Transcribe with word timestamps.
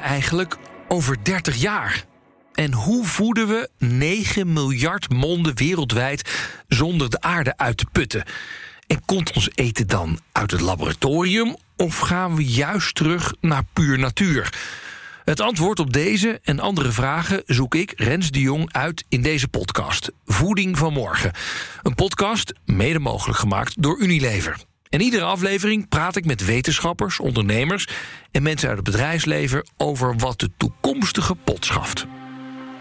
Eigenlijk 0.00 0.56
over 0.88 1.24
30 1.24 1.56
jaar? 1.56 2.04
En 2.54 2.72
hoe 2.72 3.04
voeden 3.04 3.48
we 3.48 3.68
9 3.78 4.52
miljard 4.52 5.12
monden 5.12 5.56
wereldwijd 5.56 6.30
zonder 6.68 7.10
de 7.10 7.20
aarde 7.20 7.56
uit 7.56 7.76
te 7.76 7.86
putten? 7.92 8.24
En 8.86 9.04
komt 9.04 9.32
ons 9.32 9.48
eten 9.54 9.86
dan 9.86 10.18
uit 10.32 10.50
het 10.50 10.60
laboratorium 10.60 11.56
of 11.76 11.98
gaan 11.98 12.36
we 12.36 12.44
juist 12.44 12.94
terug 12.94 13.34
naar 13.40 13.64
puur 13.72 13.98
natuur? 13.98 14.52
Het 15.24 15.40
antwoord 15.40 15.80
op 15.80 15.92
deze 15.92 16.40
en 16.42 16.60
andere 16.60 16.92
vragen 16.92 17.42
zoek 17.46 17.74
ik, 17.74 17.92
Rens 17.96 18.30
de 18.30 18.40
Jong, 18.40 18.72
uit 18.72 19.04
in 19.08 19.22
deze 19.22 19.48
podcast. 19.48 20.10
Voeding 20.24 20.78
van 20.78 20.92
Morgen. 20.92 21.32
Een 21.82 21.94
podcast 21.94 22.52
mede 22.64 22.98
mogelijk 22.98 23.38
gemaakt 23.38 23.82
door 23.82 24.00
Unilever. 24.00 24.73
In 24.94 25.00
iedere 25.00 25.24
aflevering 25.24 25.88
praat 25.88 26.16
ik 26.16 26.24
met 26.24 26.44
wetenschappers, 26.44 27.20
ondernemers 27.20 27.88
en 28.30 28.42
mensen 28.42 28.68
uit 28.68 28.76
het 28.76 28.86
bedrijfsleven 28.86 29.66
over 29.76 30.16
wat 30.16 30.40
de 30.40 30.50
toekomstige 30.56 31.34
pot 31.34 31.64
schaft. 31.64 32.06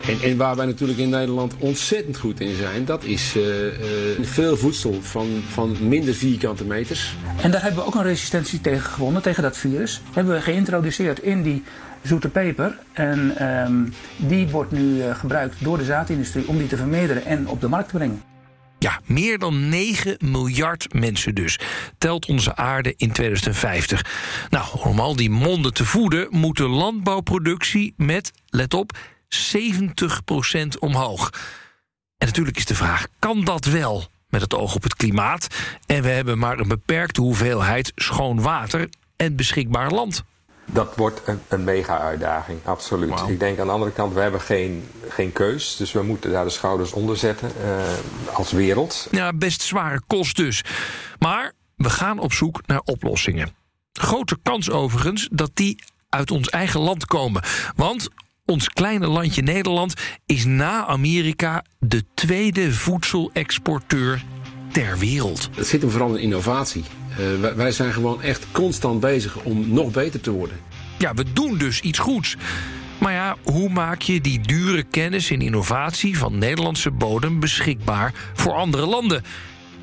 En, 0.08 0.22
en, 0.22 0.38
waar 0.38 0.56
wij 0.56 0.66
natuurlijk 0.66 1.00
in 1.00 1.10
Nederland 1.10 1.56
ontzettend 1.58 2.18
goed 2.18 2.40
in 2.40 2.56
zijn, 2.56 2.86
dat 2.86 3.04
is 3.04 3.36
uh, 3.36 3.66
uh, 3.66 4.26
veel 4.26 4.58
voedsel 4.58 5.02
van, 5.02 5.44
van 5.48 5.88
minder 5.88 6.14
vierkante 6.14 6.66
meters. 6.66 7.16
En 7.42 7.52
daar 7.52 7.62
hebben 7.62 7.80
we 7.80 7.88
ook 7.88 7.96
een 7.96 8.04
resistentie 8.04 8.62
tegen 8.62 8.92
gewonnen, 8.92 9.22
tegen 9.22 9.44
dat 9.44 9.58
virus. 9.58 10.02
Hebben 10.12 10.34
we 10.34 10.42
geïntroduceerd 10.42 11.20
in 11.20 11.42
die 11.42 11.64
zoete 12.02 12.30
peper. 12.30 12.78
En 12.92 13.48
um, 13.66 13.94
die 14.18 14.48
wordt 14.48 14.72
nu 14.72 14.98
uh, 14.98 15.16
gebruikt 15.16 15.56
door 15.64 15.78
de 15.78 15.86
zaadindustrie 15.86 16.48
om 16.48 16.58
die 16.58 16.68
te 16.68 16.78
vermeerderen 16.78 17.26
en 17.26 17.48
op 17.48 17.62
de 17.62 17.68
markt 17.68 17.90
te 17.90 17.96
brengen. 17.96 18.33
Ja, 18.84 19.02
meer 19.06 19.40
dan 19.40 19.70
9 19.70 20.18
miljard 20.20 20.94
mensen 20.94 21.36
dus. 21.36 21.60
Telt 21.98 22.26
onze 22.26 22.56
aarde 22.56 22.94
in 22.98 23.12
2050. 23.12 24.06
Nou, 24.50 24.66
om 24.84 25.00
al 25.00 25.16
die 25.16 25.30
monden 25.30 25.74
te 25.74 25.86
voeden, 25.86 26.28
moet 26.30 26.58
de 26.58 26.68
landbouwproductie 26.68 27.94
met, 27.98 28.32
let 28.46 28.74
op, 28.74 28.98
70% 29.28 30.80
omhoog. 30.80 31.30
En 32.18 32.28
natuurlijk 32.28 32.58
is 32.58 32.66
de 32.66 32.76
vraag: 32.76 33.08
kan 33.20 33.44
dat 33.44 33.66
wel? 33.66 34.08
Met 34.30 34.42
het 34.42 34.54
oog 34.54 34.76
op 34.76 34.84
het 34.84 34.96
klimaat. 34.96 35.48
En 35.86 36.02
we 36.02 36.10
hebben 36.10 36.38
maar 36.38 36.60
een 36.60 36.68
beperkte 36.68 37.22
hoeveelheid 37.22 37.92
schoon 37.96 38.42
water 38.42 38.90
en 39.16 39.36
beschikbaar 39.36 39.92
land. 39.92 40.24
Dat 40.66 40.96
wordt 40.96 41.22
een, 41.26 41.40
een 41.48 41.64
mega-uitdaging, 41.64 42.60
absoluut. 42.64 43.10
Wow. 43.10 43.30
Ik 43.30 43.40
denk 43.40 43.60
aan 43.60 43.66
de 43.66 43.72
andere 43.72 43.92
kant, 43.92 44.14
we 44.14 44.20
hebben 44.20 44.42
geen, 44.42 44.90
geen 45.10 45.32
keus. 45.32 45.76
Dus 45.76 45.92
we 45.92 46.02
moeten 46.02 46.32
daar 46.32 46.44
de 46.44 46.50
schouders 46.50 46.92
onder 46.92 47.18
zetten 47.18 47.52
uh, 47.66 48.36
als 48.36 48.52
wereld. 48.52 49.08
Ja, 49.12 49.34
best 49.34 49.62
zware 49.62 50.02
kost 50.08 50.36
dus. 50.36 50.64
Maar 51.20 51.54
we 51.76 51.90
gaan 51.90 52.20
op 52.20 52.34
zoek 52.34 52.62
naar 52.66 52.82
oplossingen. 52.86 53.56
Grote 53.94 54.38
kans 54.44 54.70
overigens 54.70 55.28
dat 55.32 55.52
die 55.54 55.84
uit 56.10 56.32
ons 56.32 56.50
eigen 56.50 56.80
land 56.80 57.06
komen. 57.06 57.44
Want 57.76 58.10
ons 58.46 58.70
kleine 58.70 59.08
landje 59.08 59.42
Nederland 59.42 59.94
is 60.26 60.46
na 60.46 60.86
Amerika 60.86 61.64
de 61.80 62.04
tweede 62.14 62.72
voedselexporteur 62.72 64.24
ter 64.72 64.98
wereld. 64.98 65.50
Het 65.56 65.68
zit 65.68 65.82
hem 65.82 65.90
vooral 65.90 66.16
in 66.16 66.22
innovatie. 66.22 66.84
Uh, 67.20 67.40
wij, 67.40 67.56
wij 67.56 67.72
zijn 67.72 67.94
gewoon 67.94 68.22
echt 68.22 68.46
constant 68.52 69.00
bezig 69.00 69.38
om 69.44 69.74
nog 69.74 69.92
beter 69.92 70.22
te 70.22 70.32
worden. 70.32 70.58
Ja, 70.98 71.14
we 71.14 71.34
doen 71.34 71.58
dus 71.58 71.82
iets 71.82 72.00
goeds. 72.00 72.38
Maar 73.00 73.14
ja, 73.14 73.36
hoe 73.44 73.70
maak 73.70 74.02
je 74.02 74.22
die 74.22 74.40
dure 74.40 74.84
kennis 74.84 75.32
en 75.32 75.42
innovatie 75.42 76.18
van 76.18 76.38
Nederlandse 76.38 76.92
bodem 76.92 77.40
beschikbaar 77.40 78.14
voor 78.34 78.54
andere 78.54 78.86
landen? 78.86 79.24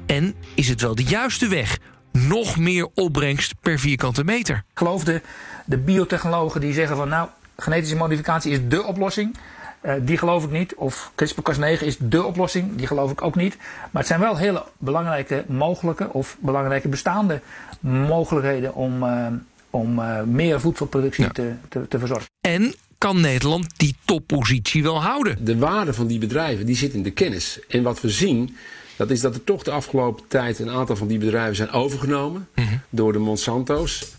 En 0.07 0.35
is 0.55 0.69
het 0.69 0.81
wel 0.81 0.95
de 0.95 1.05
juiste 1.05 1.49
weg? 1.49 1.79
Nog 2.13 2.57
meer 2.57 2.89
opbrengst 2.95 3.55
per 3.61 3.79
vierkante 3.79 4.25
meter. 4.25 4.57
Ik 4.57 4.79
geloof 4.79 5.05
de, 5.05 5.21
de 5.67 5.79
biotechnologen 5.79 6.61
die 6.61 6.73
zeggen 6.73 6.97
van 6.97 7.09
nou, 7.09 7.29
genetische 7.57 7.97
modificatie 7.97 8.53
is 8.53 8.59
dé 8.69 8.79
oplossing. 8.79 9.37
Uh, 9.83 9.93
die 10.01 10.19
geloof 10.19 10.45
ik 10.45 10.51
niet. 10.51 10.75
Of 10.75 11.13
CRISPR-Cas9 11.15 11.85
is 11.85 11.97
dé 11.99 12.21
oplossing. 12.21 12.77
Die 12.77 12.87
geloof 12.87 13.11
ik 13.11 13.23
ook 13.23 13.35
niet. 13.35 13.57
Maar 13.57 13.89
het 14.03 14.07
zijn 14.07 14.21
wel 14.21 14.37
hele 14.37 14.65
belangrijke 14.79 15.45
mogelijke 15.49 16.13
of 16.13 16.37
belangrijke 16.41 16.89
bestaande 16.89 17.41
mogelijkheden 17.81 18.75
om, 18.75 19.03
uh, 19.03 19.27
om 19.71 19.99
uh, 19.99 20.23
meer 20.23 20.61
voedselproductie 20.61 21.25
ja. 21.25 21.31
te, 21.31 21.53
te, 21.69 21.89
te 21.89 21.99
verzorgen. 21.99 22.29
En 22.41 22.75
kan 22.99 23.21
Nederland 23.21 23.79
die 23.79 23.97
toppositie 24.05 24.83
wel 24.83 25.03
houden? 25.03 25.45
De 25.45 25.59
waarde 25.59 25.93
van 25.93 26.07
die 26.07 26.19
bedrijven 26.19 26.67
die 26.67 26.77
zit 26.77 26.93
in 26.93 27.03
de 27.03 27.11
kennis. 27.11 27.61
En 27.69 27.83
wat 27.83 28.01
we 28.01 28.09
zien, 28.09 28.57
dat 28.97 29.11
is 29.11 29.21
dat 29.21 29.35
er 29.35 29.45
toch 29.45 29.63
de 29.63 29.71
afgelopen 29.71 30.25
tijd 30.29 30.59
een 30.59 30.71
aantal 30.71 30.97
van 30.97 31.07
die 31.07 31.19
bedrijven 31.19 31.57
zijn 31.57 31.71
overgenomen 31.71 32.49
mm 32.55 32.65
-hmm. 32.65 32.81
door 32.91 33.13
de 33.13 33.19
Monsanto's. 33.19 34.19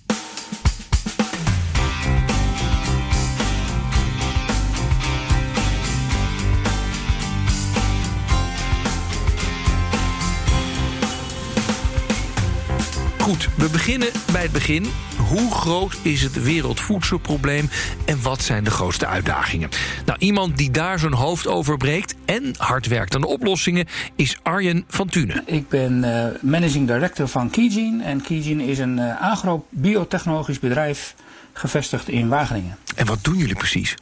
Goed, 13.31 13.49
we 13.57 13.69
beginnen 13.69 14.09
bij 14.31 14.41
het 14.41 14.51
begin. 14.51 14.85
Hoe 15.17 15.51
groot 15.51 15.97
is 16.01 16.21
het 16.21 16.43
wereldvoedselprobleem 16.43 17.69
en 18.05 18.21
wat 18.21 18.41
zijn 18.41 18.63
de 18.63 18.69
grootste 18.69 19.05
uitdagingen? 19.05 19.69
Nou, 20.05 20.19
iemand 20.19 20.57
die 20.57 20.71
daar 20.71 20.99
zijn 20.99 21.13
hoofd 21.13 21.47
over 21.47 21.77
breekt 21.77 22.15
en 22.25 22.53
hard 22.57 22.87
werkt 22.87 23.15
aan 23.15 23.21
de 23.21 23.27
oplossingen 23.27 23.85
is 24.15 24.37
Arjen 24.43 24.83
van 24.87 25.07
Tune. 25.07 25.43
Ik 25.45 25.69
ben 25.69 26.03
uh, 26.03 26.25
managing 26.41 26.87
director 26.87 27.27
van 27.27 27.49
Keygene 27.49 28.03
en 28.03 28.21
Keygene 28.21 28.63
is 28.63 28.79
een 28.79 28.97
uh, 28.97 29.21
agro-biotechnologisch 29.21 30.59
bedrijf 30.59 31.15
gevestigd 31.53 32.09
in 32.09 32.27
Wageningen. 32.27 32.77
En 32.95 33.05
wat 33.05 33.23
doen 33.23 33.37
jullie 33.37 33.55
precies? 33.55 33.95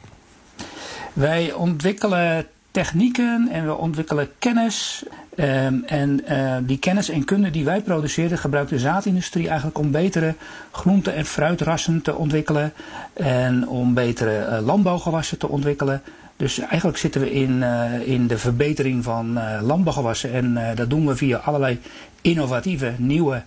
Wij 1.12 1.52
ontwikkelen 1.52 2.46
technieken 2.70 3.48
en 3.50 3.66
we 3.66 3.74
ontwikkelen 3.74 4.30
kennis. 4.38 5.04
Um, 5.40 5.82
en 5.86 6.20
uh, 6.30 6.56
die 6.62 6.78
kennis 6.78 7.08
en 7.08 7.24
kunde 7.24 7.50
die 7.50 7.64
wij 7.64 7.80
produceren 7.80 8.38
gebruikt 8.38 8.70
de 8.70 8.78
zaadindustrie 8.78 9.46
eigenlijk 9.48 9.78
om 9.78 9.90
betere 9.90 10.34
groente- 10.70 11.10
en 11.10 11.24
fruitrassen 11.24 12.02
te 12.02 12.14
ontwikkelen. 12.14 12.72
En 13.12 13.68
om 13.68 13.94
betere 13.94 14.46
uh, 14.50 14.66
landbouwgewassen 14.66 15.38
te 15.38 15.48
ontwikkelen. 15.48 16.02
Dus 16.36 16.58
eigenlijk 16.58 16.98
zitten 16.98 17.20
we 17.20 17.32
in, 17.32 17.50
uh, 17.50 18.08
in 18.08 18.26
de 18.26 18.38
verbetering 18.38 19.04
van 19.04 19.38
landbouwgewassen. 19.62 20.32
En 20.32 20.74
dat 20.74 20.90
doen 20.90 21.06
we 21.06 21.16
via 21.16 21.36
allerlei 21.36 21.78
innovatieve 22.20 22.92
nieuwe 22.96 23.42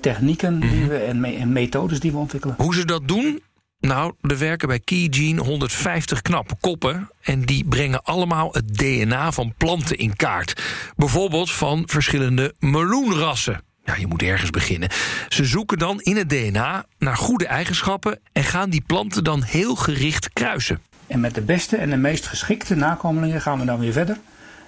technieken 0.00 0.60
die 0.60 0.84
we, 0.84 0.96
en, 0.96 1.20
me 1.20 1.36
en 1.36 1.52
methodes 1.52 2.00
die 2.00 2.12
we 2.12 2.18
ontwikkelen. 2.18 2.56
Hoe 2.58 2.74
ze 2.74 2.84
dat 2.84 3.08
doen, 3.08 3.40
nou, 3.82 4.14
er 4.20 4.38
werken 4.38 4.68
bij 4.68 4.78
Keygene 4.78 5.40
150 5.40 6.22
knappe 6.22 6.54
koppen 6.60 7.10
en 7.22 7.44
die 7.44 7.64
brengen 7.64 8.02
allemaal 8.02 8.52
het 8.52 8.78
DNA 8.78 9.32
van 9.32 9.54
planten 9.56 9.96
in 9.96 10.16
kaart. 10.16 10.62
Bijvoorbeeld 10.96 11.50
van 11.50 11.82
verschillende 11.86 12.54
meloenrassen. 12.58 13.62
Ja, 13.84 13.94
je 13.96 14.06
moet 14.06 14.22
ergens 14.22 14.50
beginnen. 14.50 14.88
Ze 15.28 15.44
zoeken 15.44 15.78
dan 15.78 16.00
in 16.00 16.16
het 16.16 16.28
DNA 16.28 16.84
naar 16.98 17.16
goede 17.16 17.46
eigenschappen 17.46 18.18
en 18.32 18.44
gaan 18.44 18.70
die 18.70 18.84
planten 18.86 19.24
dan 19.24 19.42
heel 19.42 19.74
gericht 19.74 20.32
kruisen. 20.32 20.80
En 21.06 21.20
met 21.20 21.34
de 21.34 21.40
beste 21.40 21.76
en 21.76 21.90
de 21.90 21.96
meest 21.96 22.26
geschikte 22.26 22.74
nakomelingen 22.74 23.40
gaan 23.40 23.58
we 23.58 23.64
dan 23.64 23.78
weer 23.78 23.92
verder. 23.92 24.16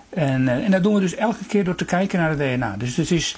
En, 0.08 0.48
en 0.48 0.70
dat 0.70 0.82
doen 0.82 0.94
we 0.94 1.00
dus 1.00 1.14
elke 1.14 1.44
keer 1.44 1.64
door 1.64 1.74
te 1.74 1.84
kijken 1.84 2.18
naar 2.18 2.30
het 2.30 2.38
DNA. 2.38 2.76
Dus 2.76 2.96
het 2.96 3.10
is 3.10 3.36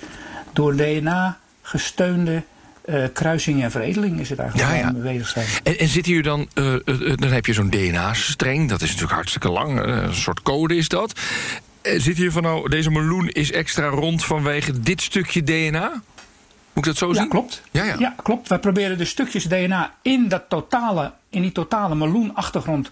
door 0.53 0.77
DNA 0.77 1.39
gesteunde 1.63 2.43
uh, 2.87 3.05
kruising 3.13 3.63
en 3.63 3.71
veredeling 3.71 4.21
is 4.21 4.29
het 4.29 4.39
eigenlijk 4.39 4.71
ja, 4.71 4.77
ja. 4.79 4.91
mee 4.91 5.03
bezig 5.03 5.29
zijn. 5.29 5.47
En, 5.63 5.79
en 5.79 5.89
zit 5.89 6.07
hier 6.07 6.23
dan, 6.23 6.49
uh, 6.55 6.73
uh, 6.85 7.13
dan 7.15 7.31
heb 7.31 7.47
je 7.47 7.53
zo'n 7.53 7.71
DNA-streng, 7.71 8.69
dat 8.69 8.81
is 8.81 8.89
natuurlijk 8.89 9.15
hartstikke 9.15 9.51
lang, 9.51 9.81
een 9.81 10.15
soort 10.15 10.43
code 10.43 10.77
is 10.77 10.89
dat. 10.89 11.21
zit 11.83 12.17
hier 12.17 12.33
van 12.33 12.43
nou, 12.43 12.69
deze 12.69 12.91
meloen 12.91 13.29
is 13.29 13.53
extra 13.53 13.87
rond 13.87 14.25
vanwege 14.25 14.81
dit 14.81 15.03
stukje 15.03 15.43
DNA? 15.43 16.03
Moet 16.73 16.87
ik 16.87 16.93
dat 16.93 16.97
zo 16.97 17.13
zien? 17.13 17.23
Ja, 17.23 17.29
klopt. 17.29 17.63
Ja, 17.71 17.85
ja. 17.85 17.95
ja, 17.99 18.15
klopt. 18.23 18.49
Wij 18.49 18.59
proberen 18.59 18.99
de 18.99 19.05
stukjes 19.05 19.45
DNA 19.45 19.95
in, 20.03 20.29
dat 20.29 20.43
totale, 20.49 21.13
in 21.31 21.43
die 21.43 21.53
totale 21.53 21.95
meloenachtergrond 21.95 22.91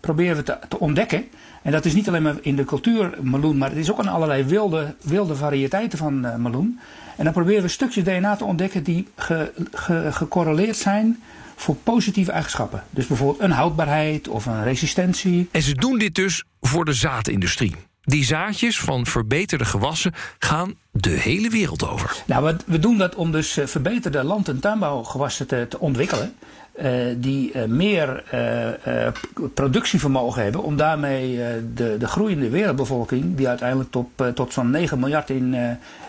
proberen 0.00 0.36
we 0.36 0.42
te, 0.42 0.58
te 0.68 0.78
ontdekken. 0.78 1.24
En 1.62 1.72
dat 1.72 1.84
is 1.84 1.94
niet 1.94 2.08
alleen 2.08 2.22
maar 2.22 2.36
in 2.40 2.56
de 2.56 2.64
cultuur 2.64 3.10
meloen, 3.20 3.58
maar 3.58 3.68
het 3.68 3.78
is 3.78 3.90
ook 3.90 3.98
in 3.98 4.08
allerlei 4.08 4.44
wilde, 4.44 4.94
wilde 5.02 5.34
variëteiten 5.34 5.98
van 5.98 6.26
uh, 6.26 6.34
meloen. 6.34 6.80
En 7.16 7.24
dan 7.24 7.32
proberen 7.32 7.62
we 7.62 7.68
stukjes 7.68 8.04
DNA 8.04 8.36
te 8.36 8.44
ontdekken 8.44 8.82
die 8.82 9.08
ge, 9.16 9.52
ge, 9.72 10.08
gecorreleerd 10.12 10.76
zijn 10.76 11.22
voor 11.56 11.74
positieve 11.74 12.32
eigenschappen. 12.32 12.84
Dus 12.90 13.06
bijvoorbeeld 13.06 13.40
een 13.40 13.50
houdbaarheid 13.50 14.28
of 14.28 14.46
een 14.46 14.64
resistentie. 14.64 15.48
En 15.50 15.62
ze 15.62 15.74
doen 15.74 15.98
dit 15.98 16.14
dus 16.14 16.44
voor 16.60 16.84
de 16.84 16.92
zaadindustrie. 16.92 17.74
Die 18.00 18.24
zaadjes 18.24 18.80
van 18.80 19.06
verbeterde 19.06 19.64
gewassen 19.64 20.12
gaan 20.38 20.74
de 20.90 21.10
hele 21.10 21.48
wereld 21.48 21.88
over. 21.88 22.22
Nou, 22.26 22.44
we, 22.44 22.56
we 22.66 22.78
doen 22.78 22.98
dat 22.98 23.14
om 23.14 23.32
dus 23.32 23.58
verbeterde 23.64 24.24
land- 24.24 24.48
en 24.48 24.60
tuinbouwgewassen 24.60 25.46
te, 25.46 25.66
te 25.68 25.78
ontwikkelen. 25.78 26.34
Uh, 26.82 27.14
die 27.16 27.52
uh, 27.54 27.64
meer 27.64 28.24
uh, 28.34 29.08
productievermogen 29.54 30.42
hebben 30.42 30.62
om 30.62 30.76
daarmee 30.76 31.36
de, 31.74 31.96
de 31.98 32.06
groeiende 32.06 32.48
wereldbevolking, 32.48 33.36
die 33.36 33.48
uiteindelijk 33.48 33.90
tot, 33.90 34.06
tot 34.34 34.52
zo'n 34.52 34.70
9 34.70 34.98
miljard 34.98 35.30
in, 35.30 35.54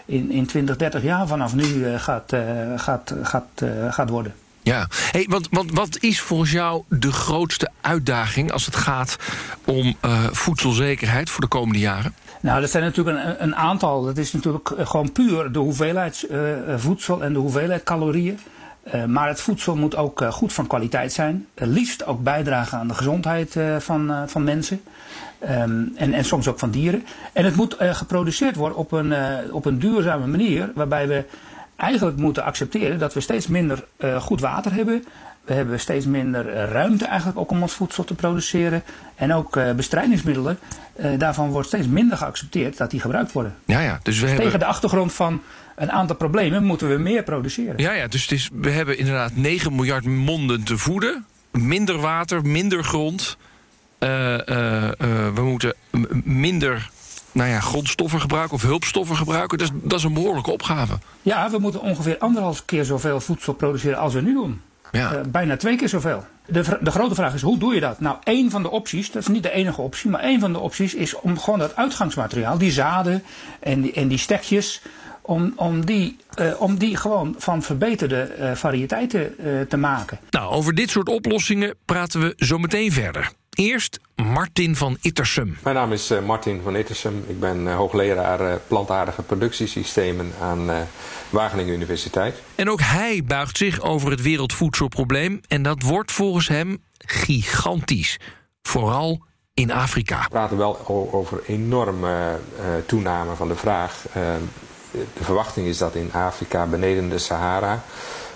in, 0.06 0.31
in 0.31 0.45
20, 0.45 0.75
30 0.75 1.03
jaar 1.03 1.27
vanaf 1.27 1.56
nu 1.56 1.97
gaat, 1.97 2.35
gaat, 2.75 3.13
gaat, 3.21 3.63
gaat 3.89 4.09
worden. 4.09 4.33
Ja, 4.65 4.88
hey, 5.12 5.25
want, 5.29 5.47
want 5.51 5.71
wat 5.71 5.97
is 6.00 6.21
volgens 6.21 6.51
jou 6.51 6.83
de 6.89 7.12
grootste 7.12 7.69
uitdaging 7.81 8.51
als 8.51 8.65
het 8.65 8.75
gaat 8.75 9.17
om 9.65 9.95
uh, 10.06 10.23
voedselzekerheid 10.31 11.29
voor 11.29 11.41
de 11.41 11.47
komende 11.47 11.79
jaren? 11.79 12.13
Nou, 12.41 12.62
dat 12.62 12.69
zijn 12.69 12.83
natuurlijk 12.83 13.17
een, 13.17 13.44
een 13.44 13.56
aantal. 13.56 14.03
Dat 14.03 14.17
is 14.17 14.33
natuurlijk 14.33 14.71
gewoon 14.77 15.12
puur 15.12 15.51
de 15.51 15.59
hoeveelheid 15.59 16.27
uh, 16.31 16.39
voedsel 16.75 17.23
en 17.23 17.33
de 17.33 17.39
hoeveelheid 17.39 17.83
calorieën. 17.83 18.39
Uh, 18.94 19.06
maar 19.06 19.28
het 19.28 19.42
voedsel 19.42 19.76
moet 19.76 19.96
ook 19.96 20.22
uh, 20.22 20.32
goed 20.32 20.54
van 20.54 20.68
kwaliteit 20.68 21.14
zijn. 21.14 21.48
Uh, 21.56 21.68
liefst 21.68 22.06
ook 22.06 22.24
bijdragen 22.24 22.78
aan 22.78 22.88
de 22.88 22.94
gezondheid 22.94 23.58
van, 23.80 24.24
van 24.28 24.44
mensen. 24.44 24.82
Um, 25.50 25.94
en, 25.96 26.14
en 26.14 26.26
soms 26.26 26.48
ook 26.48 26.60
van 26.60 26.72
dieren. 26.72 27.06
En 27.34 27.46
het 27.46 27.56
moet 27.56 27.76
geproduceerd 27.80 28.56
worden 28.56 28.78
op 28.78 28.92
een, 28.92 29.14
op 29.52 29.66
een 29.66 29.80
duurzame 29.80 30.28
manier. 30.28 30.72
Waarbij 30.76 31.08
we 31.08 31.24
eigenlijk 31.76 32.18
moeten 32.18 32.44
accepteren 32.44 33.00
dat 33.00 33.14
we 33.14 33.20
steeds 33.20 33.48
minder 33.48 33.86
goed 34.20 34.42
water 34.42 34.74
hebben. 34.74 35.04
We 35.46 35.54
hebben 35.54 35.80
steeds 35.80 36.06
minder 36.06 36.70
ruimte 36.70 37.06
eigenlijk 37.06 37.40
ook 37.40 37.52
om 37.52 37.62
ons 37.62 37.74
voedsel 37.74 38.04
te 38.04 38.14
produceren. 38.14 38.84
En 39.16 39.34
ook 39.34 39.60
bestrijdingsmiddelen. 39.76 40.60
daarvan 41.18 41.50
wordt 41.50 41.68
steeds 41.68 41.88
minder 41.88 42.18
geaccepteerd 42.18 42.78
dat 42.78 42.92
die 42.92 43.00
gebruikt 43.00 43.32
worden. 43.32 43.56
Ja, 43.66 43.80
ja, 43.80 44.00
dus 44.04 44.20
we 44.20 44.26
Tegen 44.26 44.42
hebben... 44.42 44.60
de 44.60 44.66
achtergrond 44.66 45.14
van 45.14 45.42
een 45.75 45.92
aantal 45.92 46.16
problemen 46.16 46.63
moeten 46.63 46.89
we 46.89 46.98
meer 46.98 47.24
produceren. 47.24 47.77
Ja, 47.77 47.92
ja 47.92 48.07
dus 48.07 48.22
het 48.22 48.31
is, 48.31 48.50
we 48.54 48.69
hebben 48.69 48.98
inderdaad 48.98 49.36
9 49.36 49.75
miljard 49.75 50.06
monden 50.06 50.63
te 50.63 50.77
voeden. 50.77 51.25
Minder 51.51 51.98
water, 52.00 52.45
minder 52.45 52.83
grond. 52.83 53.38
Uh, 54.00 54.10
uh, 54.10 54.38
uh, 54.48 54.89
we 55.33 55.42
moeten 55.42 55.74
minder 56.24 56.89
nou 57.31 57.50
ja, 57.50 57.60
grondstoffen 57.60 58.22
gebruiken 58.22 58.56
of 58.56 58.62
hulpstoffen 58.62 59.16
gebruiken. 59.16 59.57
Dat 59.57 59.68
is, 59.68 59.74
dat 59.83 60.00
is 60.00 60.06
een 60.06 60.13
behoorlijke 60.13 60.51
opgave. 60.51 60.98
Ja, 61.22 61.50
we 61.50 61.60
moeten 61.60 61.81
ongeveer 61.81 62.18
anderhalf 62.18 62.66
keer 62.66 62.86
zoveel 62.86 63.19
voedsel 63.19 63.54
produceren 63.54 64.00
als 64.00 64.13
we 64.13 64.22
nu 64.22 64.33
doen. 64.33 64.62
Ja. 64.92 65.22
bijna 65.27 65.57
twee 65.57 65.75
keer 65.75 65.89
zoveel. 65.89 66.25
De, 66.45 66.77
de, 66.81 66.92
grote 66.92 67.16
vraag 67.16 67.33
is, 67.33 67.42
hoe 67.42 67.57
doe 67.57 67.74
je 67.74 67.80
dat? 67.80 68.00
Nou, 68.00 68.18
één 68.24 68.51
van 68.51 68.62
de 68.62 68.72
opties, 68.72 69.12
dat 69.12 69.22
is 69.22 69.27
niet 69.27 69.44
de 69.44 69.51
enige 69.51 69.81
optie, 69.81 70.10
maar 70.10 70.22
één 70.22 70.39
van 70.39 70.54
de 70.54 70.60
opties 70.60 70.94
is 70.94 71.19
om 71.19 71.39
gewoon 71.39 71.60
dat 71.60 71.75
uitgangsmateriaal, 71.75 72.57
die 72.57 72.72
zaden 72.72 73.24
en 73.60 73.94
en 73.94 74.07
die 74.07 74.18
stekjes, 74.18 74.81
om, 75.25 75.54
om, 75.56 75.86
die, 75.86 76.18
uh, 76.39 76.62
om 76.62 76.77
die 76.77 76.98
gewoon 76.98 77.36
van 77.38 77.63
verbeterde 77.63 78.36
uh, 78.39 78.51
variëteiten 78.56 79.36
uh, 79.39 79.62
te 79.62 79.77
maken. 79.77 80.19
Nou, 80.30 80.54
over 80.54 80.74
dit 80.74 80.89
soort 80.89 81.10
oplossingen 81.10 81.75
praten 81.86 82.19
we 82.19 82.33
zo 82.38 82.57
meteen 82.57 82.92
verder. 82.92 83.31
Eerst 83.50 84.00
Martin 84.16 84.75
van 84.75 84.98
Ittersum. 85.01 85.57
Mijn 85.63 85.75
naam 85.75 85.92
is 85.92 86.12
Martin 86.25 86.62
van 86.63 86.75
Ittersum. 86.75 87.24
Ik 87.27 87.39
ben 87.39 87.74
hoogleraar 87.74 88.60
plantaardige 88.68 89.22
productiesystemen 89.22 90.31
aan 90.42 90.69
Wageningen 91.30 91.74
Universiteit. 91.74 92.36
En 92.56 92.69
ook 92.69 92.81
hij 92.81 93.24
buigt 93.25 93.57
zich 93.57 93.81
over 93.81 94.12
het 94.12 94.22
wereldvoedselprobleem. 94.22 95.42
En 95.48 95.62
dat 95.62 95.81
wordt 95.81 96.12
volgens 96.12 96.48
hem 96.48 96.83
gigantisch. 96.98 98.19
Vooral 98.62 99.24
in 99.54 99.72
Afrika. 99.72 100.22
We 100.22 100.30
praten 100.30 100.57
wel 100.57 100.88
over 101.12 101.42
enorme 101.48 102.39
toename 102.86 103.36
van 103.36 103.48
de 103.48 103.56
vraag 103.56 104.06
de 105.13 105.24
verwachting 105.24 105.68
is 105.68 105.77
dat 105.77 105.95
in 105.95 106.13
Afrika 106.13 106.65
beneden 106.65 107.09
de 107.09 107.18
Sahara 107.18 107.83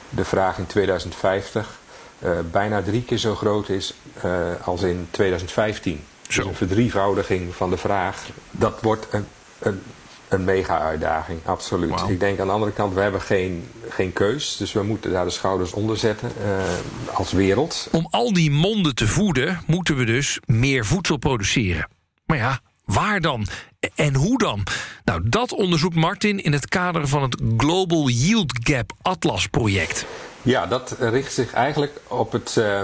de 0.09 0.25
vraag 0.25 0.57
in 0.57 0.65
2050 0.65 1.79
uh, 2.23 2.31
bijna 2.51 2.81
drie 2.81 3.03
keer 3.03 3.17
zo 3.17 3.35
groot 3.35 3.69
is 3.69 3.93
uh, 4.25 4.33
als 4.63 4.81
in 4.81 5.07
2015. 5.11 5.99
Zo. 6.27 6.41
Dus 6.41 6.49
een 6.49 6.55
verdrievoudiging 6.55 7.55
van 7.55 7.69
de 7.69 7.77
vraag. 7.77 8.25
Dat 8.51 8.81
wordt 8.81 9.07
een, 9.11 9.25
een, 9.59 9.81
een 10.27 10.43
mega-uitdaging, 10.43 11.39
absoluut. 11.45 11.89
Wow. 11.89 12.11
Ik 12.11 12.19
denk 12.19 12.39
aan 12.39 12.47
de 12.47 12.53
andere 12.53 12.71
kant, 12.71 12.93
we 12.93 13.01
hebben 13.01 13.21
geen, 13.21 13.67
geen 13.89 14.13
keus. 14.13 14.57
Dus 14.57 14.73
we 14.73 14.83
moeten 14.83 15.11
daar 15.11 15.25
de 15.25 15.31
schouders 15.31 15.71
onder 15.71 15.97
zetten 15.97 16.31
uh, 16.43 17.15
als 17.15 17.31
wereld. 17.31 17.87
Om 17.91 18.07
al 18.09 18.33
die 18.33 18.51
monden 18.51 18.95
te 18.95 19.07
voeden, 19.07 19.61
moeten 19.67 19.95
we 19.95 20.05
dus 20.05 20.39
meer 20.45 20.85
voedsel 20.85 21.17
produceren. 21.17 21.87
Maar 22.25 22.37
ja, 22.37 22.59
Waar 22.93 23.21
dan? 23.21 23.47
En 23.95 24.15
hoe 24.15 24.37
dan? 24.37 24.63
Nou, 25.03 25.21
dat 25.23 25.53
onderzoekt 25.53 25.95
Martin 25.95 26.43
in 26.43 26.53
het 26.53 26.67
kader 26.67 27.07
van 27.07 27.21
het 27.21 27.41
Global 27.57 28.09
Yield 28.09 28.51
Gap 28.63 28.91
Atlas 29.01 29.47
project. 29.47 30.05
Ja, 30.41 30.65
dat 30.65 30.95
richt 30.99 31.33
zich 31.33 31.53
eigenlijk 31.53 32.01
op 32.07 32.31
het 32.31 32.55
uh, 32.57 32.81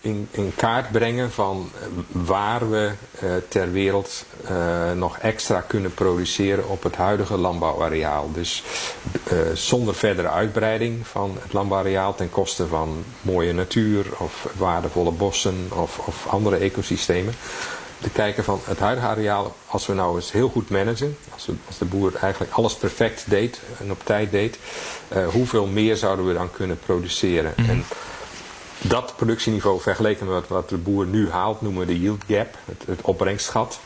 in, 0.00 0.52
kaart 0.56 0.90
brengen 0.90 1.32
van 1.32 1.70
waar 2.08 2.70
we 2.70 2.90
uh, 3.22 3.30
ter 3.48 3.72
wereld 3.72 4.24
nog 4.94 5.18
extra 5.18 5.60
kunnen 5.60 5.94
produceren 5.94 6.68
op 6.68 6.82
het 6.82 6.96
huidige 6.96 7.36
landbouwareaal. 7.36 8.32
Dus 8.32 8.62
zonder 9.54 9.94
verdere 9.94 10.28
uitbreiding 10.28 11.06
van 11.06 11.38
het 11.42 11.52
landbouwareaal 11.52 12.14
ten 12.14 12.30
koste 12.30 12.66
van 12.66 13.04
mooie 13.20 13.52
natuur 13.52 14.06
of 14.18 14.48
waardevolle 14.56 15.10
bossen 15.10 15.68
of, 15.70 15.98
of 15.98 16.26
andere 16.26 16.56
ecosystemen 16.56 17.34
te 18.02 18.10
kijken 18.10 18.44
van 18.44 18.60
het 18.64 18.78
huidige 18.78 19.06
areaal, 19.06 19.56
als 19.66 19.86
we 19.86 19.94
nou 19.94 20.16
eens 20.16 20.32
heel 20.32 20.48
goed 20.48 20.70
managen, 20.70 21.16
als, 21.34 21.46
we, 21.46 21.54
als 21.66 21.78
de 21.78 21.84
boer 21.84 22.14
eigenlijk 22.14 22.52
alles 22.52 22.74
perfect 22.74 23.24
deed 23.30 23.60
en 23.80 23.90
op 23.90 24.00
tijd 24.04 24.30
deed, 24.30 24.58
uh, 25.16 25.28
hoeveel 25.28 25.66
meer 25.66 25.96
zouden 25.96 26.26
we 26.26 26.32
dan 26.32 26.50
kunnen 26.50 26.78
produceren? 26.86 27.52
Mhm. 27.56 27.62
Mm. 27.62 27.70
En 27.70 27.84
dat 28.80 29.16
productieniveau 29.16 29.80
vergeleken 29.80 30.26
met 30.26 30.48
wat 30.48 30.68
de 30.68 30.76
boer 30.76 31.06
nu 31.06 31.30
haalt, 31.30 31.60
noemen 31.60 31.86
we 31.86 31.92
de 31.92 32.00
yield 32.00 32.22
gap, 32.28 32.56
het, 32.64 32.82
het 32.86 33.00
opbrengstgat. 33.00 33.80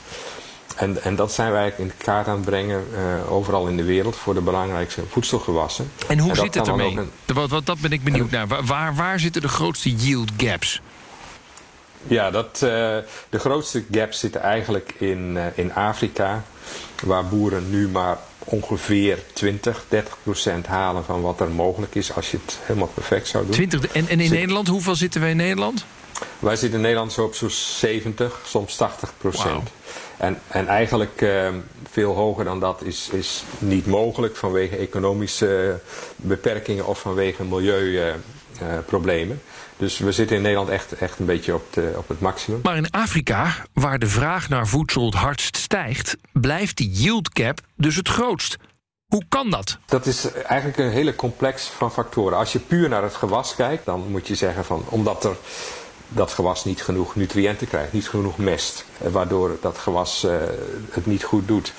En, 0.77 1.03
en 1.03 1.17
dat 1.17 1.33
zijn 1.33 1.53
wij 1.53 1.61
eigenlijk 1.61 1.93
in 1.93 2.05
kaart 2.05 2.29
aan 2.29 2.37
het 2.37 2.45
brengen 2.45 2.85
uh, 2.93 3.33
overal 3.33 3.67
in 3.67 3.77
de 3.77 3.85
wereld 3.85 4.17
voor 4.17 4.35
de 4.35 4.41
belangrijkste 4.41 5.03
voedselgewassen. 5.09 5.91
En 6.09 6.19
hoe 6.19 6.31
en 6.31 6.37
zit 6.37 6.55
het 6.55 6.69
ermee? 6.69 6.97
Een... 6.97 7.11
Wat, 7.35 7.51
wat, 7.51 7.67
dat 7.67 7.81
ben 7.81 7.91
ik 7.91 8.05
benieuwd 8.05 8.31
naar. 8.31 8.47
Waar, 8.65 8.95
waar 8.95 9.21
zitten 9.21 9.43
de 9.43 9.49
grootste 9.49 9.95
yield 9.95 10.31
gaps? 10.37 10.81
Ja, 12.09 12.31
dat, 12.31 12.61
uh, 12.65 12.71
de 13.29 13.39
grootste 13.39 13.85
gaps 13.91 14.21
zitten 14.21 14.41
eigenlijk 14.41 14.95
in, 14.99 15.33
uh, 15.37 15.45
in 15.55 15.75
Afrika, 15.75 16.45
waar 17.03 17.27
boeren 17.27 17.71
nu 17.71 17.89
maar 17.89 18.19
ongeveer 18.45 19.19
20, 19.33 19.85
30 19.89 20.17
procent 20.23 20.67
halen 20.67 21.05
van 21.05 21.21
wat 21.21 21.41
er 21.41 21.51
mogelijk 21.51 21.95
is 21.95 22.15
als 22.15 22.31
je 22.31 22.39
het 22.45 22.59
helemaal 22.63 22.91
perfect 22.95 23.29
zou 23.29 23.45
doen. 23.45 23.55
20, 23.55 23.87
en, 23.87 24.09
en 24.09 24.21
in 24.21 24.29
Zit, 24.29 24.39
Nederland, 24.39 24.69
hoeveel 24.69 24.95
zitten 24.95 25.21
wij 25.21 25.31
in 25.31 25.37
Nederland? 25.37 25.85
Wij 26.39 26.57
zitten 26.57 26.79
in 26.79 26.85
Nederland 26.85 27.13
zo 27.13 27.25
op 27.25 27.35
zo'n 27.35 27.51
70, 27.51 28.41
soms 28.47 28.77
80 28.77 29.13
procent. 29.19 29.53
Wow. 29.53 29.63
En, 30.17 30.41
en 30.49 30.67
eigenlijk 30.67 31.21
uh, 31.21 31.49
veel 31.91 32.15
hoger 32.15 32.45
dan 32.45 32.61
dat 32.61 32.83
is, 32.83 33.09
is 33.13 33.45
niet 33.59 33.87
mogelijk 33.87 34.37
vanwege 34.37 34.77
economische 34.77 35.81
beperkingen 36.17 36.87
of 36.87 37.01
vanwege 37.01 37.45
milieuproblemen. 37.45 39.43
Dus 39.77 39.99
we 39.99 40.13
zitten 40.13 40.37
in 40.37 40.43
Nederland 40.43 40.69
echt, 40.69 40.93
echt 40.93 41.19
een 41.19 41.27
beetje 41.27 41.55
op, 41.55 41.73
de, 41.73 41.95
op 41.97 42.09
het 42.09 42.21
maximum. 42.21 42.61
Maar 42.63 42.77
in 42.77 42.91
Afrika, 42.91 43.55
waar 43.73 43.99
de 43.99 44.07
vraag 44.07 44.49
naar 44.49 44.67
voedsel 44.67 45.05
het 45.05 45.15
hardst 45.15 45.57
stijgt, 45.57 46.17
blijft 46.33 46.77
die 46.77 46.91
yield 46.91 47.29
gap 47.33 47.61
dus 47.77 47.97
het 47.97 48.09
grootst. 48.09 48.57
Hoe 49.07 49.23
kan 49.29 49.51
dat? 49.51 49.79
Dat 49.87 50.07
is 50.07 50.33
eigenlijk 50.33 50.79
een 50.79 50.91
hele 50.91 51.15
complex 51.15 51.67
van 51.67 51.93
factoren. 51.93 52.39
Als 52.39 52.53
je 52.53 52.59
puur 52.59 52.89
naar 52.89 53.03
het 53.03 53.15
gewas 53.15 53.55
kijkt, 53.55 53.85
dan 53.85 54.11
moet 54.11 54.27
je 54.27 54.35
zeggen 54.35 54.65
van 54.65 54.85
omdat 54.89 55.25
er 55.25 55.37
dat 56.09 56.33
gewas 56.33 56.65
niet 56.65 56.83
genoeg 56.83 57.17
nutriënten 57.17 57.69
krijgt, 57.69 57.93
niet 57.93 58.09
genoeg 58.09 58.39
mest, 58.39 58.85
waardoor 58.99 59.57
dat 59.61 59.79
gewas 59.79 60.25
uh, 60.25 60.33
het 60.91 61.07
niet 61.07 61.25
goed 61.25 61.49
doet. 61.49 61.73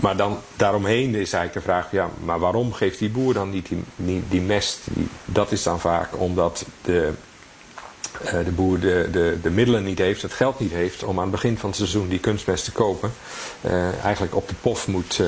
Maar 0.00 0.16
dan 0.16 0.38
daaromheen 0.56 1.14
is 1.14 1.32
eigenlijk 1.32 1.52
de 1.52 1.72
vraag, 1.72 1.90
ja, 1.90 2.10
maar 2.24 2.38
waarom 2.38 2.72
geeft 2.72 2.98
die 2.98 3.10
boer 3.10 3.34
dan 3.34 3.50
niet 3.50 3.68
die, 3.68 3.84
die, 3.96 4.22
die 4.28 4.40
mest? 4.40 4.80
Die, 4.84 5.08
dat 5.24 5.52
is 5.52 5.62
dan 5.62 5.80
vaak 5.80 6.20
omdat 6.20 6.64
de, 6.82 7.12
de 8.44 8.50
boer 8.50 8.80
de, 8.80 9.08
de, 9.12 9.38
de 9.42 9.50
middelen 9.50 9.84
niet 9.84 9.98
heeft, 9.98 10.22
het 10.22 10.32
geld 10.32 10.60
niet 10.60 10.72
heeft 10.72 11.04
om 11.04 11.16
aan 11.16 11.22
het 11.22 11.30
begin 11.30 11.58
van 11.58 11.68
het 11.68 11.78
seizoen 11.78 12.08
die 12.08 12.18
kunstmest 12.18 12.64
te 12.64 12.72
kopen. 12.72 13.12
Uh, 13.60 14.04
eigenlijk 14.04 14.34
op 14.34 14.48
de 14.48 14.54
pof 14.60 14.86
moet, 14.86 15.20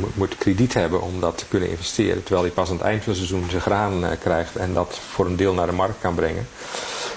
moet, 0.00 0.16
moet 0.16 0.38
krediet 0.38 0.74
hebben 0.74 1.02
om 1.02 1.20
dat 1.20 1.38
te 1.38 1.44
kunnen 1.48 1.70
investeren. 1.70 2.22
Terwijl 2.22 2.44
hij 2.44 2.54
pas 2.54 2.68
aan 2.68 2.76
het 2.76 2.84
eind 2.84 3.02
van 3.02 3.12
het 3.12 3.22
seizoen 3.22 3.50
zijn 3.50 3.62
graan 3.62 4.04
krijgt 4.20 4.56
en 4.56 4.74
dat 4.74 5.00
voor 5.10 5.26
een 5.26 5.36
deel 5.36 5.54
naar 5.54 5.66
de 5.66 5.72
markt 5.72 6.00
kan 6.00 6.14
brengen. 6.14 6.48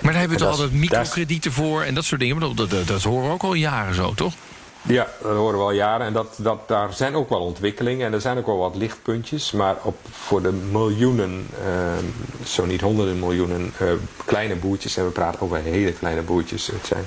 Maar 0.01 0.11
daar 0.11 0.19
hebben 0.21 0.37
we 0.37 0.43
toch 0.43 0.53
altijd 0.53 0.73
microkredieten 0.73 1.51
voor 1.51 1.83
en 1.83 1.93
dat 1.93 2.05
soort 2.05 2.21
dingen. 2.21 2.39
Dat, 2.39 2.69
dat, 2.69 2.87
dat 2.87 3.03
horen 3.03 3.27
we 3.27 3.33
ook 3.33 3.43
al 3.43 3.53
jaren 3.53 3.95
zo, 3.95 4.13
toch? 4.13 4.33
Ja, 4.81 5.07
dat 5.21 5.35
horen 5.35 5.57
we 5.57 5.63
al 5.63 5.71
jaren. 5.71 6.05
En 6.05 6.13
dat, 6.13 6.35
dat, 6.37 6.67
daar 6.67 6.93
zijn 6.93 7.15
ook 7.15 7.29
wel 7.29 7.39
ontwikkelingen 7.39 8.05
en 8.05 8.13
er 8.13 8.21
zijn 8.21 8.37
ook 8.37 8.45
wel 8.45 8.57
wat 8.57 8.75
lichtpuntjes. 8.75 9.51
Maar 9.51 9.75
op, 9.83 9.97
voor 10.11 10.41
de 10.41 10.51
miljoenen, 10.51 11.47
uh, 11.67 12.45
zo 12.45 12.65
niet 12.65 12.81
honderden 12.81 13.19
miljoenen 13.19 13.73
uh, 13.81 13.91
kleine 14.25 14.55
boertjes, 14.55 14.97
en 14.97 15.05
we 15.05 15.11
praten 15.11 15.41
over 15.41 15.57
hele 15.57 15.93
kleine 15.93 16.21
boertjes. 16.21 16.67
Het 16.67 16.85
zijn 16.85 17.05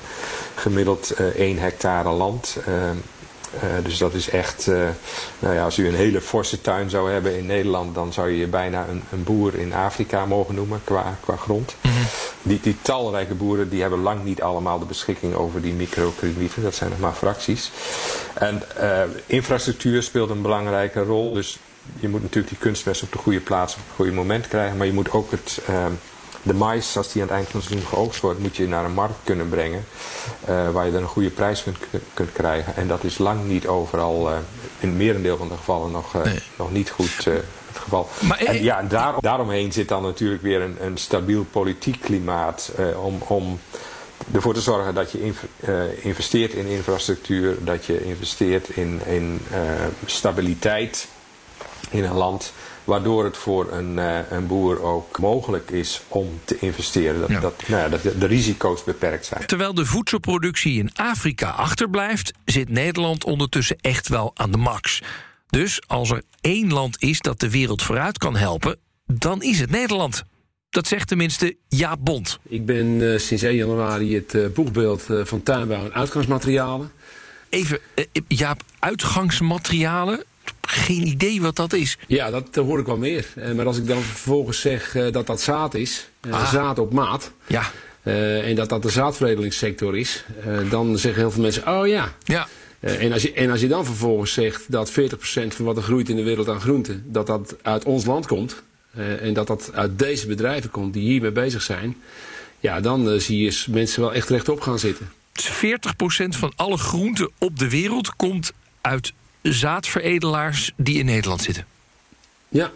gemiddeld 0.55 1.21
uh, 1.21 1.26
1 1.26 1.59
hectare 1.59 2.11
land. 2.11 2.57
Uh, 3.54 3.85
dus 3.85 3.99
dat 3.99 4.14
is 4.14 4.28
echt, 4.28 4.66
uh, 4.66 4.88
nou 5.38 5.54
ja, 5.54 5.64
als 5.64 5.78
u 5.78 5.88
een 5.88 5.94
hele 5.94 6.21
forse 6.21 6.61
tuin 6.61 6.90
zou 6.90 7.11
hebben 7.11 7.38
in 7.38 7.47
Nederland, 7.47 7.94
dan 7.94 8.12
zou 8.12 8.30
je 8.30 8.38
je 8.38 8.47
bijna 8.47 8.87
een, 8.88 9.02
een 9.12 9.23
boer 9.23 9.54
in 9.54 9.75
Afrika 9.75 10.26
mogen 10.26 10.54
noemen 10.54 10.80
qua, 10.85 11.16
qua 11.21 11.37
grond. 11.37 11.75
Mhm. 11.80 11.92
Mm 11.92 11.99
-hmm. 11.99 12.09
die, 12.42 12.61
die 12.62 12.76
talrijke 12.82 13.35
boeren 13.35 13.68
die 13.68 13.80
hebben 13.80 14.02
lang 14.02 14.25
niet 14.25 14.42
allemaal 14.42 14.78
de 14.78 14.85
beschikking 14.85 15.35
over 15.35 15.62
die 15.62 15.73
microkredieten, 15.73 16.62
dat 16.62 16.75
zijn 16.75 16.90
nog 16.90 16.99
maar 16.99 17.12
fracties. 17.12 17.71
En 18.35 18.62
uh, 18.80 19.02
infrastructuur 19.26 20.02
speelt 20.02 20.30
een 20.30 20.42
belangrijke 20.42 21.00
rol, 21.00 21.32
dus 21.32 21.59
je 22.00 22.09
moet 22.09 22.23
natuurlijk 22.23 22.49
die 22.49 22.62
kunstmest 22.62 23.02
op 23.02 23.12
de 23.12 23.18
goede 23.18 23.40
plaats 23.40 23.75
op 23.75 23.80
het 23.87 23.94
goede 23.94 24.12
moment 24.12 24.49
krijgen, 24.49 24.76
maar 24.76 24.87
je 24.87 24.92
moet 24.92 25.11
ook 25.11 25.30
het 25.30 25.59
de 26.42 26.54
mais, 26.54 26.96
als 26.96 27.12
die 27.12 27.22
aan 27.22 27.28
het 27.28 27.37
eind 27.37 27.49
van 27.49 27.61
het 27.61 27.68
seizoen 27.68 27.88
geoogst 27.88 28.20
wordt, 28.20 28.40
moet 28.40 28.56
je 28.56 28.68
naar 28.68 28.84
een 28.84 28.94
markt 28.94 29.18
kunnen 29.25 29.49
brengen 29.49 29.84
uh, 30.49 30.70
waar 30.70 30.87
je 30.87 30.92
dan 30.92 31.02
een 31.02 31.08
goede 31.08 31.30
prijs 31.30 31.62
kunt, 31.62 31.78
kunt 32.14 32.32
krijgen. 32.32 32.76
En 32.76 32.88
dat 32.88 33.04
is 33.04 33.18
lang 33.18 33.44
niet 33.44 33.66
overal, 33.66 34.30
uh, 34.30 34.37
in 34.78 34.88
het 34.88 34.96
merendeel 34.96 35.37
van 35.37 35.49
de 35.49 35.56
gevallen, 35.56 35.90
nog, 35.90 36.14
uh, 36.14 36.22
nee. 36.22 36.38
nog 36.56 36.72
niet 36.72 36.90
goed 36.90 37.25
het 37.25 37.78
geval. 37.78 38.08
Maar, 38.20 38.38
en 38.38 38.62
ja, 38.62 38.82
daar, 38.82 39.14
daaromheen 39.20 39.72
zit 39.72 39.88
dan 39.88 40.02
natuurlijk 40.02 40.42
weer 40.42 40.61
een, 40.61 40.76
een 40.80 40.96
stabiel 40.96 41.44
politiek 41.50 42.00
klimaat 42.00 42.72
om, 42.96 43.22
om 43.26 43.61
ervoor 44.32 44.54
te 44.54 44.61
zorgen 44.61 44.94
dat 44.94 45.12
je 45.12 45.32
investeert 46.00 46.52
in 46.52 46.66
infrastructuur, 46.66 47.64
dat 47.64 47.84
je 47.84 48.04
investeert 48.04 48.68
in, 48.68 49.00
in 49.06 49.40
stabiliteit 50.06 51.08
in 51.90 52.04
een 52.04 52.16
land. 52.16 52.52
Waardoor 52.84 53.24
het 53.24 53.36
voor 53.36 53.72
een, 53.72 53.96
uh, 53.96 54.18
een 54.30 54.46
boer 54.46 54.82
ook 54.82 55.18
mogelijk 55.18 55.70
is 55.70 56.02
om 56.08 56.40
te 56.44 56.56
investeren. 56.58 57.20
Dat, 57.20 57.28
Ja. 57.28 57.40
dat, 57.40 57.62
nou 57.66 57.82
ja, 57.82 57.88
dat 57.88 58.02
de, 58.02 58.18
de 58.18 58.26
risico's 58.26 58.84
beperkt 58.84 59.26
zijn. 59.26 59.46
Terwijl 59.46 59.74
de 59.74 59.86
voedselproductie 59.86 60.78
in 60.78 60.90
Afrika 60.94 61.50
achterblijft, 61.50 62.32
zit 62.44 62.68
Nederland 62.68 63.24
ondertussen 63.24 63.76
echt 63.80 64.08
wel 64.08 64.30
aan 64.34 64.50
de 64.50 64.58
max. 64.58 65.02
Dus 65.46 65.82
als 65.86 66.10
er 66.10 66.22
één 66.40 66.72
land 66.72 67.02
is 67.02 67.20
dat 67.20 67.40
de 67.40 67.50
wereld 67.50 67.82
vooruit 67.82 68.18
kan 68.18 68.36
helpen, 68.36 68.78
dan 69.06 69.42
is 69.42 69.60
het 69.60 69.70
Nederland. 69.70 70.24
Dat 70.70 70.86
zegt 70.86 71.08
tenminste 71.08 71.56
Jaap 71.68 71.98
Bond. 72.04 72.38
Ik 72.48 72.66
ben 72.66 73.12
eh, 73.12 73.18
sinds 73.18 73.42
1 73.42 73.54
januari 73.56 74.14
het 74.14 74.34
eh, 74.34 74.46
boegbeeld 74.54 75.10
eh, 75.10 75.24
van 75.24 75.42
tuinbouw 75.42 75.84
en 75.84 75.92
uitgangsmaterialen. 75.94 76.92
Even, 77.48 77.78
eh, 77.94 78.04
Jaap, 78.28 78.62
uitgangsmaterialen? 78.78 80.24
Geen 80.73 81.07
idee 81.07 81.41
wat 81.43 81.57
dat 81.57 81.73
is. 81.73 81.99
Ja, 82.07 82.31
dat 82.31 82.49
eh, 82.57 82.62
hoor 82.62 82.79
ik 82.79 82.87
wel 82.87 82.97
meer. 82.97 83.26
Eh, 83.37 83.52
maar 83.52 83.67
als 83.67 83.76
ik 83.79 83.87
dan 83.87 84.02
vervolgens 84.02 84.61
zeg 84.61 84.95
eh, 84.95 85.12
dat 85.12 85.26
dat 85.26 85.41
zaad 85.41 85.75
is, 85.75 86.09
Ah. 86.31 86.50
zaad 86.52 86.79
op 86.79 86.93
maat, 86.93 87.33
Ja, 87.47 87.71
en 88.02 88.55
dat 88.55 88.69
dat 88.69 88.83
de 88.83 88.88
zaadveredelingssector 88.91 89.97
is, 89.97 90.25
dan 90.71 90.99
zeggen 90.99 91.21
heel 91.21 91.31
veel 91.31 91.43
mensen, 91.43 91.69
oh 91.69 91.87
ja. 91.87 92.12
ja. 92.25 92.47
En, 92.81 93.12
als 93.12 93.23
je, 93.23 93.33
en 93.33 93.50
als 93.50 93.61
je 93.61 93.69
dan 93.69 93.85
vervolgens 93.85 94.33
zegt 94.33 94.73
dat 94.73 94.91
40% 94.91 94.95
van 95.49 95.64
wat 95.64 95.76
er 95.76 95.83
groeit 95.83 96.09
in 96.09 96.17
de 96.17 96.23
wereld 96.23 96.49
aan 96.49 96.61
groenten, 96.61 97.05
dat 97.07 97.26
dat 97.26 97.57
uit 97.62 97.85
ons 97.85 98.05
land 98.05 98.26
komt, 98.26 98.62
en 99.21 99.33
dat 99.33 99.47
dat 99.47 99.71
uit 99.75 99.99
deze 99.99 100.26
bedrijven 100.26 100.71
komt 100.71 100.93
die 100.93 101.02
hiermee 101.02 101.31
bezig 101.31 101.62
zijn, 101.62 101.97
ja, 102.61 102.81
dan 102.81 103.21
zie 103.21 103.43
je 103.43 103.64
mensen 103.71 104.00
wel 104.00 104.12
echt 104.14 104.29
rechtop 104.29 104.61
gaan 104.61 104.79
zitten. 104.79 105.11
Dus 105.33 105.49
40% 105.49 106.37
van 106.37 106.52
alle 106.57 106.76
groenten 106.76 107.31
op 107.38 107.59
de 107.59 107.69
wereld 107.71 108.17
komt 108.17 108.52
uit 108.81 109.12
zaadveredelaars 109.42 110.72
die 110.76 110.99
in 110.99 111.04
Nederland 111.04 111.42
zitten. 111.42 111.66
Ja, 112.49 112.72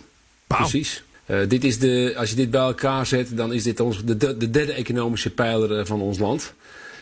precies. 0.46 1.02
Eh, 1.26 1.38
dit 1.49 1.64
is 1.64 1.78
de, 1.78 2.14
als 2.16 2.30
je 2.30 2.37
dit 2.37 2.50
bij 2.50 2.61
elkaar 2.61 3.06
zet, 3.06 3.37
dan 3.37 3.52
is 3.52 3.62
dit 3.62 3.80
ons, 3.80 4.04
de, 4.04 4.16
de, 4.16 4.37
de 4.37 4.50
derde 4.50 4.73
economische 4.73 5.30
pijler 5.30 5.78
eh, 5.78 5.85
van 5.85 6.00
ons 6.00 6.18
land. 6.18 6.54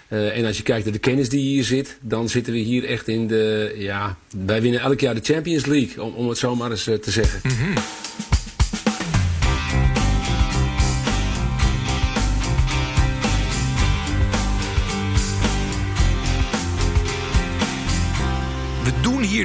Eh, 0.08 0.36
en 0.36 0.44
als 0.44 0.56
je 0.56 0.62
kijkt 0.62 0.84
naar 0.84 0.92
de 0.92 0.98
kennis 0.98 1.28
die 1.28 1.40
hier 1.40 1.64
zit, 1.64 1.98
dan 2.00 2.28
zitten 2.28 2.52
we 2.52 2.58
hier 2.58 2.84
echt 2.84 3.08
in 3.08 3.26
de. 3.26 3.74
Ja, 3.78 4.16
wij 4.44 4.62
winnen 4.62 4.80
elk 4.80 5.00
jaar 5.00 5.14
de 5.14 5.20
Champions 5.22 5.66
League, 5.66 6.02
om, 6.02 6.14
om 6.14 6.28
het 6.28 6.38
zo 6.38 6.56
maar 6.56 6.70
eens 6.70 6.84
te 6.84 7.10
zeggen. 7.10 7.40
We 7.42 8.03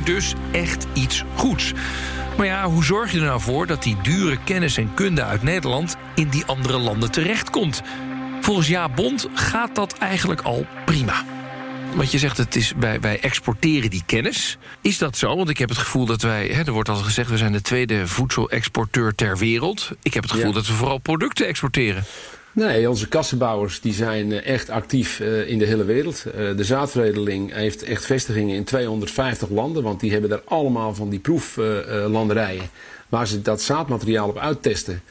dus 0.04 0.34
echt 0.52 0.88
iets 0.94 1.24
goeds. 1.36 1.74
Maar 2.38 2.46
ja, 2.46 2.66
hoe 2.66 2.84
zorg 2.84 3.12
je 3.12 3.20
er 3.20 3.26
nou 3.26 3.42
voor 3.42 3.68
dat 3.68 3.84
die 3.84 3.98
dure 4.02 4.38
kennis 4.44 4.78
en 4.78 4.94
kunde 4.94 5.24
uit 5.24 5.44
Nederland 5.44 5.96
in 6.16 6.30
die 6.30 6.46
andere 6.46 6.78
landen 6.78 7.12
terechtkomt? 7.12 7.82
Volgens 8.42 8.68
Jaap 8.68 8.96
Bond 8.96 9.28
gaat 9.34 9.76
dat 9.76 9.98
eigenlijk 9.98 10.42
al 10.42 10.66
prima. 10.86 11.24
Want 11.96 12.12
je 12.12 12.18
zegt, 12.18 12.38
het 12.38 12.56
is, 12.56 12.74
wij, 12.80 13.00
wij 13.00 13.20
exporteren 13.20 13.90
die 13.90 14.04
kennis. 14.06 14.58
Is 14.82 14.98
dat 14.98 15.18
zo? 15.18 15.36
Want 15.36 15.50
ik 15.50 15.58
heb 15.58 15.70
het 15.70 15.78
gevoel 15.78 16.06
dat 16.06 16.22
wij, 16.22 16.48
hè, 16.48 16.64
er 16.64 16.72
wordt 16.72 16.90
al 16.90 16.96
gezegd, 16.96 17.30
we 17.30 17.38
zijn 17.38 17.52
de 17.52 17.62
tweede 17.62 18.08
voedselexporteur 18.08 19.16
ter 19.16 19.38
wereld. 19.38 19.92
Ik 20.02 20.14
heb 20.14 20.24
het 20.24 20.32
gevoel 20.32 20.48
Ja. 20.48 20.54
dat 20.54 20.68
we 20.68 20.74
vooral 20.74 20.98
producten 20.98 21.48
exporteren. 21.48 22.04
Nee, 22.60 22.90
onze 22.90 23.08
kassenbouwers 23.08 23.82
die 23.82 23.94
zijn 23.94 24.32
eh, 24.32 24.54
echt 24.54 24.70
actief 24.70 25.20
eh, 25.20 25.50
in 25.50 25.60
de 25.60 25.66
hele 25.66 25.84
wereld. 25.84 26.26
Eh, 26.26 26.56
de 26.56 26.64
zaadveredeling 26.64 27.54
heeft 27.54 27.84
echt 27.84 28.06
vestigingen 28.06 28.56
in 28.56 28.64
250 28.64 29.50
landen, 29.50 29.84
want 29.84 30.00
die 30.00 30.12
hebben 30.12 30.30
daar 30.30 30.42
allemaal 30.46 30.96
van 30.96 31.10
die 31.10 31.20
proeflanderijen 31.20 32.70
waar 33.10 33.28
ze 33.28 33.42
dat 33.42 33.62
zaadmateriaal 33.62 34.30
op 34.30 34.38
uittesten. 34.38 35.02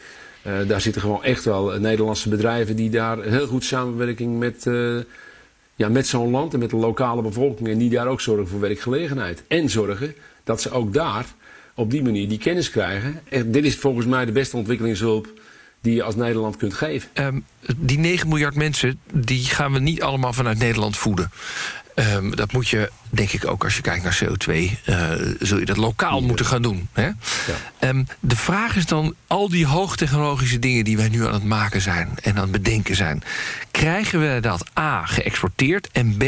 Daar 0.66 0.80
zitten 0.80 1.02
gewoon 1.02 1.24
echt 1.24 1.44
wel 1.44 1.80
Nederlandse 1.80 2.28
bedrijven 2.28 2.76
die 2.76 2.90
daar 2.90 3.22
heel 3.22 3.46
goed 3.46 3.64
samenwerking 3.64 4.38
met, 4.38 4.66
ja, 5.74 5.88
met 5.88 6.06
zo'n 6.06 6.30
land 6.30 6.52
en 6.52 6.58
met 6.58 6.70
de 6.70 6.76
lokale 6.76 7.22
bevolking 7.22 7.68
en 7.68 7.78
die 7.78 7.90
daar 7.90 8.06
ook 8.06 8.20
zorgen 8.20 8.48
voor 8.48 8.60
werkgelegenheid. 8.60 9.42
En 9.48 9.68
zorgen 9.68 10.14
dat 10.44 10.60
ze 10.60 10.70
ook 10.70 10.92
daar 10.92 11.26
op 11.74 11.90
die 11.90 12.02
manier 12.02 12.28
die 12.28 12.38
kennis 12.38 12.70
krijgen. 12.70 13.20
En 13.28 13.50
dit 13.50 13.64
is 13.64 13.76
volgens 13.76 14.06
mij 14.06 14.24
de 14.24 14.32
beste 14.32 14.56
ontwikkelingshulp 14.56 15.28
die 15.80 15.94
je 15.94 16.02
als 16.02 16.16
Nederland 16.16 16.56
kunt 16.56 16.75
geven. 16.75 17.08
Ehm, 17.12 17.38
die 17.76 17.99
9 17.99 18.28
miljard 18.28 18.54
mensen, 18.54 19.00
die 19.12 19.44
gaan 19.44 19.73
we 19.73 19.78
niet 19.78 20.02
allemaal 20.02 20.32
vanuit 20.32 20.58
Nederland 20.58 20.97
voeden. 20.97 21.30
Ehm, 21.99 22.30
dat 22.30 22.52
moet 22.52 22.68
je, 22.68 22.90
denk 23.11 23.30
ik 23.30 23.47
ook 23.47 23.64
als 23.64 23.76
je 23.76 23.82
kijkt 23.82 24.02
naar 24.04 24.20
CO2, 24.25 24.78
eh, 24.85 25.11
zul 25.40 25.58
je 25.58 25.64
dat 25.64 25.76
lokaal 25.76 26.20
moeten 26.20 26.47
gaan 26.47 26.62
doen. 26.62 26.88
Hè? 26.92 27.11
Ehm, 27.78 28.04
de 28.20 28.37
vraag 28.37 28.76
is 28.76 28.87
dan, 28.87 29.14
al 29.26 29.49
die 29.49 29.66
hoogtechnologische 29.66 30.58
dingen 30.58 30.85
die 30.85 30.97
wij 30.97 31.08
nu 31.08 31.26
aan 31.26 31.32
het 31.32 31.44
maken 31.44 31.80
zijn 31.80 32.08
en 32.23 32.37
aan 32.37 32.42
het 32.42 32.50
bedenken 32.50 32.97
zijn, 32.97 33.23
krijgen 33.70 34.20
we 34.20 34.40
dat 34.40 34.70
A 34.78 35.06
geëxporteerd 35.06 35.88
en 35.92 36.16
B 36.16 36.25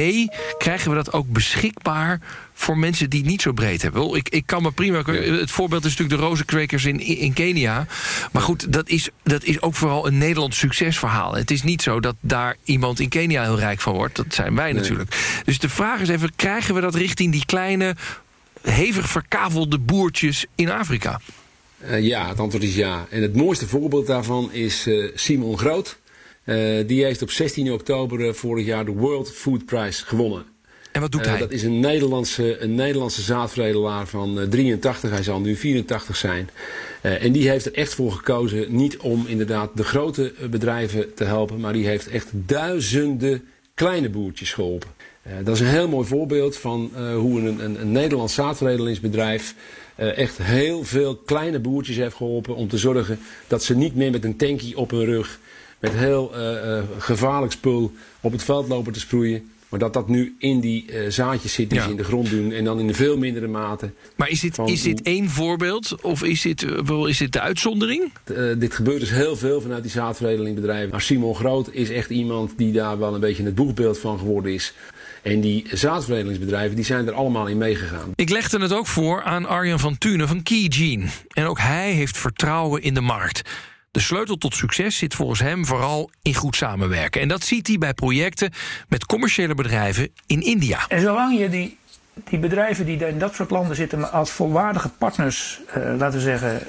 krijgen 0.59 0.91
we 0.91 0.97
dat 0.97 1.13
ook 1.13 1.29
beschikbaar 1.29 2.21
voor 2.61 2.79
mensen 2.79 3.11
die 3.11 3.21
het 3.21 3.29
niet 3.29 3.43
zo 3.43 3.53
breed 3.53 3.83
hebben? 3.83 4.15
Ik, 4.15 4.29
ik 4.29 4.47
kan 4.47 4.63
me 4.63 4.73
prima. 4.73 5.03
Het 5.03 5.51
voorbeeld 5.51 5.85
is 5.85 5.91
natuurlijk 5.91 6.21
de 6.21 6.27
rozenkwekers 6.27 6.85
in, 6.85 7.01
in 7.01 7.33
Kenia. 7.33 7.87
Maar 8.33 8.43
goed, 8.43 8.73
dat 8.73 8.89
is, 8.89 9.09
dat 9.23 9.45
is 9.45 9.63
ook 9.63 9.75
vooral 9.75 10.07
een 10.07 10.19
Nederlands 10.19 10.59
succesverhaal. 10.59 11.35
Het 11.35 11.51
is 11.51 11.63
niet 11.63 11.83
zo 11.83 12.01
dat 12.01 12.15
daar 12.21 12.57
iemand 12.65 13.01
in 13.01 13.09
Kenia 13.09 13.43
heel 13.43 13.59
rijk 13.59 13.81
van 13.81 13.95
wordt. 13.95 14.17
Dat 14.17 14.35
zijn 14.35 14.55
wij 14.55 14.73
natuurlijk. 14.73 15.43
Dus 15.45 15.59
de 15.59 15.69
vraag 15.69 16.01
is 16.01 16.09
even: 16.09 16.33
krijgen 16.37 16.75
we 16.75 16.81
dat 16.81 16.95
richting 16.95 17.33
die 17.33 17.47
kleine, 17.47 17.97
hevig 18.63 19.09
verkavelde 19.09 19.79
boertjes 19.79 20.47
in 20.55 20.71
Afrika? 20.71 21.21
Eh, 21.79 22.03
ja, 22.03 22.29
het 22.29 22.39
antwoord 22.39 22.65
is 22.65 22.75
ja. 22.75 23.07
En 23.11 23.23
het 23.23 23.37
mooiste 23.37 23.67
voorbeeld 23.67 24.07
daarvan 24.07 24.53
is 24.53 24.87
eh, 24.87 25.11
Simon 25.15 25.59
Groot. 25.59 25.99
Eh, 26.45 26.57
die 26.87 27.05
heeft 27.05 27.23
op 27.23 27.31
16 27.31 27.73
oktober 27.73 28.35
vorig 28.35 28.67
jaar 28.67 28.85
de 28.85 28.93
World 28.93 29.33
Food 29.33 29.65
Prize 29.65 30.05
gewonnen. 30.07 30.50
En 30.93 31.01
wat 31.01 31.13
doet 31.13 31.21
Eh, 31.21 31.31
hij? 31.31 31.39
dat 31.39 31.51
is 31.51 31.63
een 31.63 31.81
Nederlandse, 31.81 32.59
een 32.63 32.75
Nederlandse 32.75 33.23
zaadveredelaar 33.23 34.07
van 34.07 34.41
eh, 34.41 34.47
83. 34.49 35.11
Hij 35.11 35.23
zal 35.23 35.41
nu 35.41 35.57
84 35.57 36.17
zijn. 36.17 36.51
Eh, 37.01 37.25
en 37.25 37.33
die 37.33 37.49
heeft 37.51 37.67
er 37.67 37.75
echt 37.75 37.95
voor 37.95 38.13
gekozen, 38.13 38.77
niet 38.77 38.97
om 38.97 39.25
inderdaad 39.27 39.71
de 39.75 39.85
grote 39.85 40.33
eh, 40.41 40.49
bedrijven 40.49 41.15
te 41.15 41.25
helpen, 41.25 41.61
maar 41.61 41.73
die 41.73 41.87
heeft 41.87 42.09
echt 42.09 42.29
duizenden 42.33 43.45
kleine 43.75 44.09
boertjes 44.09 44.53
geholpen. 44.53 44.89
Eh, 45.23 45.33
dat 45.45 45.55
is 45.55 45.61
een 45.61 45.67
heel 45.67 45.89
mooi 45.89 46.07
voorbeeld 46.07 46.57
van 46.57 46.91
eh, 46.95 47.15
hoe 47.17 47.41
een, 47.41 47.65
een, 47.65 47.81
een 47.81 47.93
Nederlands 47.93 48.35
zaadveredelingsbedrijf 48.35 49.55
eh, 49.95 50.19
echt 50.19 50.39
heel 50.43 50.85
veel 50.85 51.17
kleine 51.17 51.59
boertjes 51.59 51.97
heeft 51.97 52.17
geholpen 52.17 52.55
om 52.57 52.69
te 52.69 52.79
zorgen 52.79 53.19
dat 53.47 53.63
ze 53.65 53.77
niet 53.77 53.95
meer 53.97 54.11
met 54.11 54.25
een 54.25 54.37
tankie 54.37 54.77
op 54.77 54.91
hun 54.91 55.05
rug, 55.05 55.39
met 55.79 55.93
heel 55.93 56.35
eh, 56.35 56.77
eh, 56.79 56.85
gevaarlijk 56.99 57.53
spul 57.53 57.93
op 58.21 58.33
het 58.33 58.43
veld 58.43 58.69
lopen 58.69 58.93
te 58.93 59.01
sproeien. 59.01 59.51
Maar 59.71 59.79
dat 59.81 59.93
dat 59.93 60.09
nu 60.09 60.35
in 60.39 60.61
die 60.61 60.85
eh, 60.93 61.11
zaadjes 61.11 61.53
zit 61.53 61.71
die 61.71 61.79
Ja. 61.79 61.85
ze 61.85 61.91
in 61.91 61.97
de 61.97 62.05
grond 62.05 62.31
doen. 62.31 62.53
En 62.53 62.65
dan 62.65 62.79
in 62.81 62.89
een 62.89 62.95
veel 62.95 63.19
mindere 63.19 63.47
mate. 63.47 63.91
Maar 64.17 64.29
is 64.29 64.41
dit, 64.41 64.59
is 64.65 64.83
dit 64.83 65.03
één 65.03 65.29
voorbeeld? 65.29 66.03
Of 66.03 66.23
is 66.23 66.43
dit, 66.43 66.63
eh, 66.63 67.07
is 67.07 67.19
dit 67.19 67.33
de 67.33 67.41
uitzondering? 67.41 68.13
Eh, 68.25 68.45
dit 68.59 68.75
gebeurt 68.75 69.01
dus 69.01 69.11
heel 69.11 69.37
veel 69.37 69.61
vanuit 69.61 69.83
die 69.83 69.93
zaadveredelingbedrijven. 69.93 70.91
Maar 70.91 71.01
Simon 71.01 71.35
Groot 71.35 71.69
is 71.73 71.91
echt 71.91 72.11
iemand 72.11 72.53
die 72.57 72.73
daar 72.73 72.99
wel 72.99 73.15
een 73.15 73.21
beetje 73.21 73.45
het 73.45 73.55
boekbeeld 73.55 73.99
van 73.99 74.19
geworden 74.19 74.53
is. 74.53 74.75
En 75.23 75.41
die 75.41 75.67
zaadveredelingsbedrijven 75.73 76.77
die 76.77 76.85
zijn 76.85 77.07
er 77.07 77.13
allemaal 77.13 77.47
in 77.47 77.59
meegegaan. 77.59 78.13
Ik 78.15 78.31
legde 78.31 78.59
het 78.61 78.73
ook 78.73 78.87
voor 78.87 79.23
aan 79.23 79.47
Arjan 79.47 79.79
van 79.79 79.99
Tunen 79.99 80.29
van 80.29 80.43
Keygene. 80.43 81.05
En 81.29 81.45
ook 81.47 81.59
hij 81.59 81.93
heeft 81.93 82.19
vertrouwen 82.19 82.83
in 82.83 82.95
de 82.95 83.01
markt. 83.01 83.43
De 83.93 84.01
sleutel 84.01 84.37
tot 84.37 84.55
succes 84.55 84.97
zit 84.97 85.15
volgens 85.15 85.41
hem 85.41 85.67
vooral 85.67 86.11
in 86.23 86.35
goed 86.35 86.57
samenwerken. 86.57 87.21
En 87.21 87.29
dat 87.29 87.45
ziet 87.45 87.67
hij 87.67 87.79
bij 87.79 87.95
projecten 87.95 88.53
met 88.89 89.07
commerciële 89.07 89.55
bedrijven 89.55 90.09
in 90.27 90.41
India. 90.41 90.79
En 90.89 91.01
zolang 91.01 91.39
je 91.39 91.49
die, 91.49 91.79
die 92.15 92.39
bedrijven 92.39 92.87
die 92.87 93.07
in 93.07 93.19
dat 93.19 93.35
soort 93.35 93.51
landen 93.51 93.77
zitten, 93.77 94.13
als 94.13 94.31
volwaardige 94.31 94.89
partners, 94.89 95.61
eh, 95.67 95.83
laten 95.99 96.19
we 96.19 96.25
zeggen, 96.25 96.61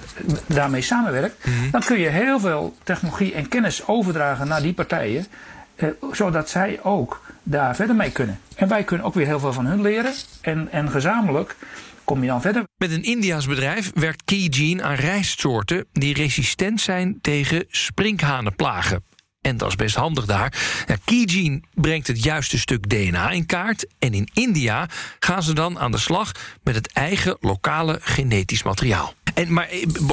daarmee 0.46 0.82
samenwerkt, 0.82 1.46
dan 1.72 1.82
kun 1.82 2.00
je 2.00 2.10
heel 2.10 2.40
veel 2.40 2.76
technologie 2.84 3.34
en 3.34 3.48
kennis 3.48 3.88
overdragen 3.88 4.48
naar 4.48 4.62
die 4.62 4.74
partijen, 4.74 5.28
eh, 5.76 5.90
zodat 6.12 6.50
zij 6.50 6.80
ook 6.84 7.22
daar 7.44 7.76
verder 7.76 7.96
mee 7.96 8.12
kunnen. 8.12 8.40
En 8.56 8.68
wij 8.68 8.84
kunnen 8.84 9.06
ook 9.06 9.14
weer 9.14 9.26
heel 9.26 9.40
veel 9.40 9.54
van 9.54 9.66
hun 9.66 9.82
leren. 9.82 10.14
En, 10.42 10.72
en 10.72 10.90
gezamenlijk 10.92 11.56
kom 12.12 12.22
je 12.22 12.28
dan 12.28 12.42
verder. 12.42 12.64
Met 12.78 12.92
een 12.92 13.04
Indiaas 13.04 13.48
bedrijf 13.48 13.92
werkt 13.94 14.24
Keygene 14.24 14.84
aan 14.84 14.96
rijstsoorten 14.96 15.86
die 15.92 16.14
resistent 16.14 16.82
zijn 16.82 17.18
tegen 17.22 17.66
sprinkhanenplagen. 17.68 19.04
En 19.42 19.58
dat 19.58 19.70
is 19.70 19.76
best 19.76 19.96
handig 19.96 20.26
daar. 20.26 20.84
Ja, 20.88 20.96
Keygene 21.06 21.62
brengt 21.74 22.08
het 22.08 22.24
juiste 22.24 22.60
stuk 22.60 22.90
DNA 22.90 23.30
in 23.32 23.46
kaart. 23.46 23.88
En 24.00 24.14
in 24.14 24.30
India 24.34 24.90
gaan 25.20 25.44
ze 25.44 25.54
dan 25.54 25.80
aan 25.80 25.92
de 25.92 25.98
slag 25.98 26.32
met 26.64 26.76
het 26.76 26.92
eigen 26.94 27.38
lokale 27.40 28.00
genetisch 28.02 28.64
materiaal. 28.64 29.14
En, 29.34 29.54
maar 29.54 29.68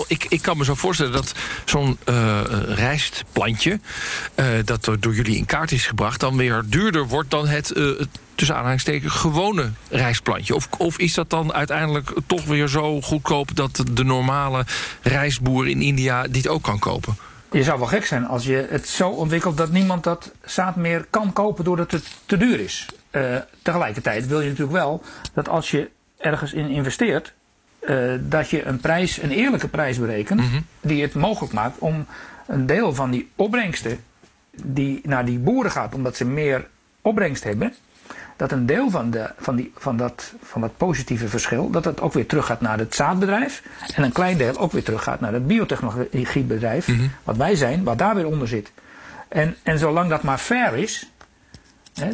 ik, 0.07 0.27
ik 0.29 0.43
kan 0.43 0.59
me 0.59 0.65
zo 0.65 0.75
voorstellen 0.75 1.13
dat 1.13 1.35
zo'n 1.65 1.99
uh, 2.09 2.41
rijstplantje... 2.67 3.81
Uh, 4.37 4.47
dat 4.65 4.91
door 5.01 5.15
jullie 5.15 5.37
in 5.37 5.47
kaart 5.47 5.73
is 5.73 5.87
gebracht... 5.87 6.21
dan 6.21 6.37
weer 6.37 6.63
duurder 6.67 7.07
wordt 7.07 7.31
dan 7.31 7.49
het, 7.49 7.73
tussen 8.35 8.57
aanhalingstekens, 8.57 9.15
gewone 9.15 9.71
rijstplantje. 9.91 10.55
Of, 10.55 10.69
of 10.79 10.99
is 10.99 11.15
dat 11.15 11.31
dan 11.31 11.53
uiteindelijk 11.53 12.13
toch 12.27 12.45
weer 12.45 12.69
zo 12.69 13.01
goedkoop... 13.01 13.57
dat 13.57 13.83
de 13.93 14.05
normale 14.05 14.67
rijstboer 15.03 15.69
in 15.69 15.83
India 15.83 16.23
dit 16.23 16.49
ook 16.49 16.63
kan 16.63 16.79
kopen? 16.79 17.17
Je 17.51 17.63
zou 17.63 17.79
wel 17.79 17.89
gek 17.89 18.07
zijn 18.07 18.27
als 18.27 18.45
je 18.45 18.67
het 18.71 18.89
zo 18.89 19.09
ontwikkelt 19.09 19.57
dat 19.57 19.71
niemand 19.71 20.05
dat 20.05 20.33
zaad 20.45 20.77
meer 20.77 21.07
kan 21.11 21.33
kopen 21.33 21.65
doordat 21.65 21.91
het 21.91 22.05
te 22.27 22.37
duur 22.37 22.61
is. 22.61 22.87
Tegelijkertijd 23.63 24.27
wil 24.27 24.41
je 24.41 24.49
natuurlijk 24.49 24.79
wel 24.79 25.03
dat 25.35 25.49
als 25.49 25.71
je 25.71 25.91
ergens 26.19 26.53
in 26.53 26.69
investeert, 26.69 27.33
uh, 27.81 28.13
dat 28.21 28.51
je 28.51 28.65
een 28.65 28.81
prijs, 28.81 29.23
een 29.23 29.31
eerlijke 29.31 29.69
prijs 29.69 29.99
berekent, 29.99 30.41
mm 30.41 30.51
-hmm. 30.51 30.65
die 30.81 31.03
het 31.03 31.15
mogelijk 31.15 31.53
maakt 31.53 31.79
om 31.79 32.07
een 32.47 32.67
deel 32.67 32.95
van 32.95 33.11
die 33.11 33.31
opbrengsten 33.37 34.01
die 34.65 35.01
naar 35.03 35.25
die 35.25 35.39
boeren 35.39 35.71
gaat, 35.71 35.95
omdat 35.95 36.17
ze 36.17 36.25
meer 36.25 36.67
opbrengst 37.03 37.45
hebben, 37.45 37.75
dat 38.37 38.53
een 38.53 38.67
deel 38.67 38.91
van, 38.91 39.11
de, 39.11 39.31
van, 39.39 39.57
die, 39.57 39.73
van, 39.77 39.97
dat, 39.97 40.35
van 40.43 40.61
dat 40.61 40.77
positieve 40.77 41.29
verschil, 41.29 41.71
dat 41.71 41.85
het 41.85 42.01
ook 42.01 42.13
weer 42.13 42.27
teruggaat 42.27 42.61
naar 42.61 42.79
het 42.79 42.95
zaadbedrijf. 42.95 43.63
En 43.95 44.03
een 44.03 44.13
klein 44.13 44.37
deel 44.37 44.57
ook 44.57 44.73
weer 44.73 44.83
teruggaat 44.83 45.21
naar 45.21 45.33
het 45.33 45.47
biotechnologiebedrijf, 45.47 46.89
mm 46.89 46.97
-hmm. 46.97 47.11
wat 47.25 47.37
wij 47.37 47.55
zijn, 47.55 47.85
wat 47.85 47.99
daar 47.99 48.15
weer 48.15 48.27
onder 48.27 48.49
zit. 48.49 48.73
En, 49.29 49.57
en 49.63 49.79
zolang 49.79 50.11
dat 50.11 50.23
maar 50.23 50.39
fair 50.39 50.77
is, 50.77 51.11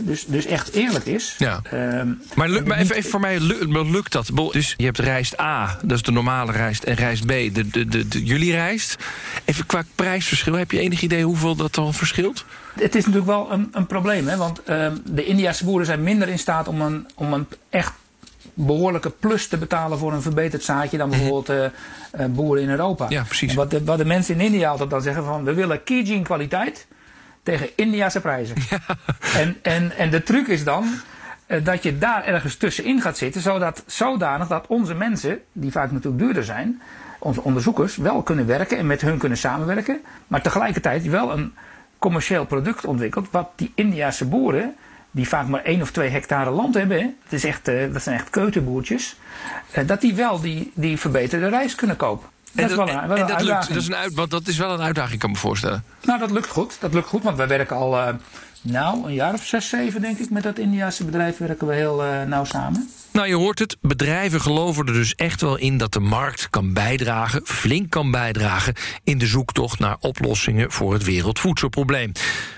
dus, 0.00 0.24
dus 0.26 0.46
echt 0.46 0.72
eerlijk 0.72 1.04
is. 1.04 1.34
Ja. 1.38 1.60
Um, 1.72 2.22
maar, 2.34 2.50
maar 2.50 2.78
even, 2.78 2.96
even 2.96 3.10
voor 3.10 3.20
mij, 3.20 3.40
lukt 3.68 4.12
dat? 4.12 4.30
Dus 4.52 4.74
je 4.76 4.84
hebt 4.84 4.98
rijst 4.98 5.40
A, 5.40 5.78
dat 5.82 5.96
is 5.96 6.02
de 6.02 6.12
normale 6.12 6.52
rijst, 6.52 6.82
en 6.82 6.94
rijst 6.94 7.24
B, 7.24 7.28
de, 7.28 7.68
de, 7.68 7.88
de, 7.88 8.08
de 8.08 8.24
jullie 8.24 8.52
rijst. 8.52 8.96
Even 9.44 9.66
qua 9.66 9.82
prijsverschil, 9.94 10.54
heb 10.54 10.70
je 10.70 10.78
enig 10.78 11.02
idee 11.02 11.24
hoeveel 11.24 11.54
dat 11.54 11.74
dan 11.74 11.94
verschilt? 11.94 12.44
Het 12.74 12.94
is 12.94 13.06
natuurlijk 13.06 13.30
wel 13.30 13.52
een, 13.52 13.68
een 13.72 13.86
probleem, 13.86 14.28
hè? 14.28 14.36
want 14.36 14.60
uh, 14.68 14.86
de 15.04 15.24
Indiase 15.24 15.64
boeren 15.64 15.86
zijn 15.86 16.02
minder 16.02 16.28
in 16.28 16.38
staat 16.38 16.68
om 16.68 16.80
een, 16.80 17.06
om 17.14 17.32
een 17.32 17.46
echt 17.70 17.92
behoorlijke 18.54 19.10
plus 19.10 19.46
te 19.46 19.56
betalen 19.56 19.98
voor 19.98 20.12
een 20.12 20.22
verbeterd 20.22 20.62
zaadje 20.62 20.96
dan 20.96 21.10
bijvoorbeeld 21.10 21.50
uh, 21.50 21.56
uh, 22.20 22.26
boeren 22.26 22.62
in 22.62 22.70
Europa. 22.70 23.06
Ja, 23.08 23.22
precies. 23.22 23.50
En 23.50 23.56
wat, 23.56 23.70
de, 23.70 23.84
wat 23.84 23.98
de 23.98 24.04
mensen 24.04 24.34
in 24.34 24.40
India 24.40 24.70
altijd 24.70 24.90
dan 24.90 25.02
zeggen 25.02 25.24
van 25.24 25.44
we 25.44 25.54
willen 25.54 25.84
Kijin 25.84 26.22
kwaliteit 26.22 26.86
tegen 27.44 27.68
Indiase 27.74 28.20
prijzen. 28.20 28.56
Ja. 28.70 28.78
En, 29.34 29.56
en, 29.62 29.96
en 29.96 30.10
de 30.10 30.22
truc 30.22 30.46
is 30.46 30.64
dan 30.64 30.84
uh, 31.48 31.64
dat 31.64 31.82
je 31.82 31.98
daar 31.98 32.24
ergens 32.24 32.56
tussenin 32.56 33.00
gaat 33.00 33.16
zitten, 33.16 33.40
zodat, 33.40 33.82
zodanig 33.86 34.48
dat 34.48 34.66
onze 34.66 34.94
mensen, 34.94 35.40
die 35.52 35.70
vaak 35.70 35.90
natuurlijk 35.90 36.22
duurder 36.22 36.44
zijn, 36.44 36.80
onze 37.18 37.42
onderzoekers, 37.42 37.96
wel 37.96 38.22
kunnen 38.22 38.46
werken 38.46 38.78
en 38.78 38.86
met 38.86 39.00
hun 39.00 39.18
kunnen 39.18 39.38
samenwerken, 39.38 40.00
maar 40.26 40.42
tegelijkertijd 40.42 41.06
wel 41.06 41.32
een 41.32 41.54
commercieel 41.98 42.46
product 42.46 42.84
ontwikkeld, 42.84 43.28
wat 43.30 43.50
die 43.56 43.72
Indiase 43.74 44.24
boeren, 44.24 44.74
die 45.10 45.28
vaak 45.28 45.48
maar 45.48 45.64
één 45.64 45.82
of 45.82 45.90
twee 45.90 46.08
hectare 46.10 46.50
land 46.50 46.74
hebben, 46.74 47.16
dat, 47.22 47.32
is 47.32 47.44
echt, 47.44 47.68
uh, 47.68 47.92
dat 47.92 48.02
zijn 48.02 48.16
echt 48.16 48.30
keuterboertjes, 48.30 49.16
uh, 49.78 49.86
dat 49.86 50.00
die 50.00 50.14
wel 50.14 50.40
die, 50.40 50.72
die 50.74 50.98
verbeterde 50.98 51.48
rijst 51.48 51.74
kunnen 51.74 51.96
kopen. 51.96 52.28
Dat, 52.54 52.70
is 52.70 52.76
wel 52.76 52.88
een, 52.88 53.08
wel 53.08 53.16
en 53.16 53.26
dat, 53.26 53.42
lukt, 53.42 53.68
dat, 53.68 53.76
is 53.76 53.86
een 53.86 53.94
uit, 53.94 54.14
want 54.14 54.30
dat 54.30 54.48
is 54.48 54.56
wel 54.56 54.72
een 54.72 54.80
uitdaging, 54.80 55.20
kan 55.20 55.28
ik 55.28 55.34
me 55.34 55.40
voorstellen. 55.40 55.84
Nou, 56.02 56.18
dat 56.18 56.30
lukt 56.30 56.48
goed. 56.48 56.76
Dat 56.80 56.94
lukt 56.94 57.08
goed, 57.08 57.22
want 57.22 57.36
wij 57.36 57.48
werken 57.48 57.76
al 57.76 57.94
uh, 57.94 58.08
nou, 58.62 59.06
een 59.06 59.14
jaar 59.14 59.34
of 59.34 59.44
zes, 59.44 59.68
zeven, 59.68 60.00
denk 60.00 60.18
ik, 60.18 60.30
met 60.30 60.42
dat 60.42 60.58
Indiase 60.58 61.04
bedrijf 61.04 61.38
werken 61.38 61.66
we 61.66 61.74
heel 61.74 62.04
uh, 62.04 62.22
nauw 62.22 62.44
samen. 62.44 62.88
Nou, 63.12 63.28
je 63.28 63.34
hoort 63.34 63.58
het. 63.58 63.76
Bedrijven 63.80 64.40
geloven 64.40 64.86
er 64.86 64.92
dus 64.92 65.14
echt 65.14 65.40
wel 65.40 65.56
in 65.56 65.78
dat 65.78 65.92
de 65.92 66.00
markt 66.00 66.50
kan 66.50 66.72
bijdragen, 66.72 67.40
flink 67.44 67.90
kan 67.90 68.10
bijdragen, 68.10 68.74
in 69.04 69.18
de 69.18 69.26
zoektocht 69.26 69.78
naar 69.78 69.96
oplossingen 70.00 70.72
voor 70.72 70.92
het 70.92 71.04
wereldvoedselprobleem. 71.04 72.12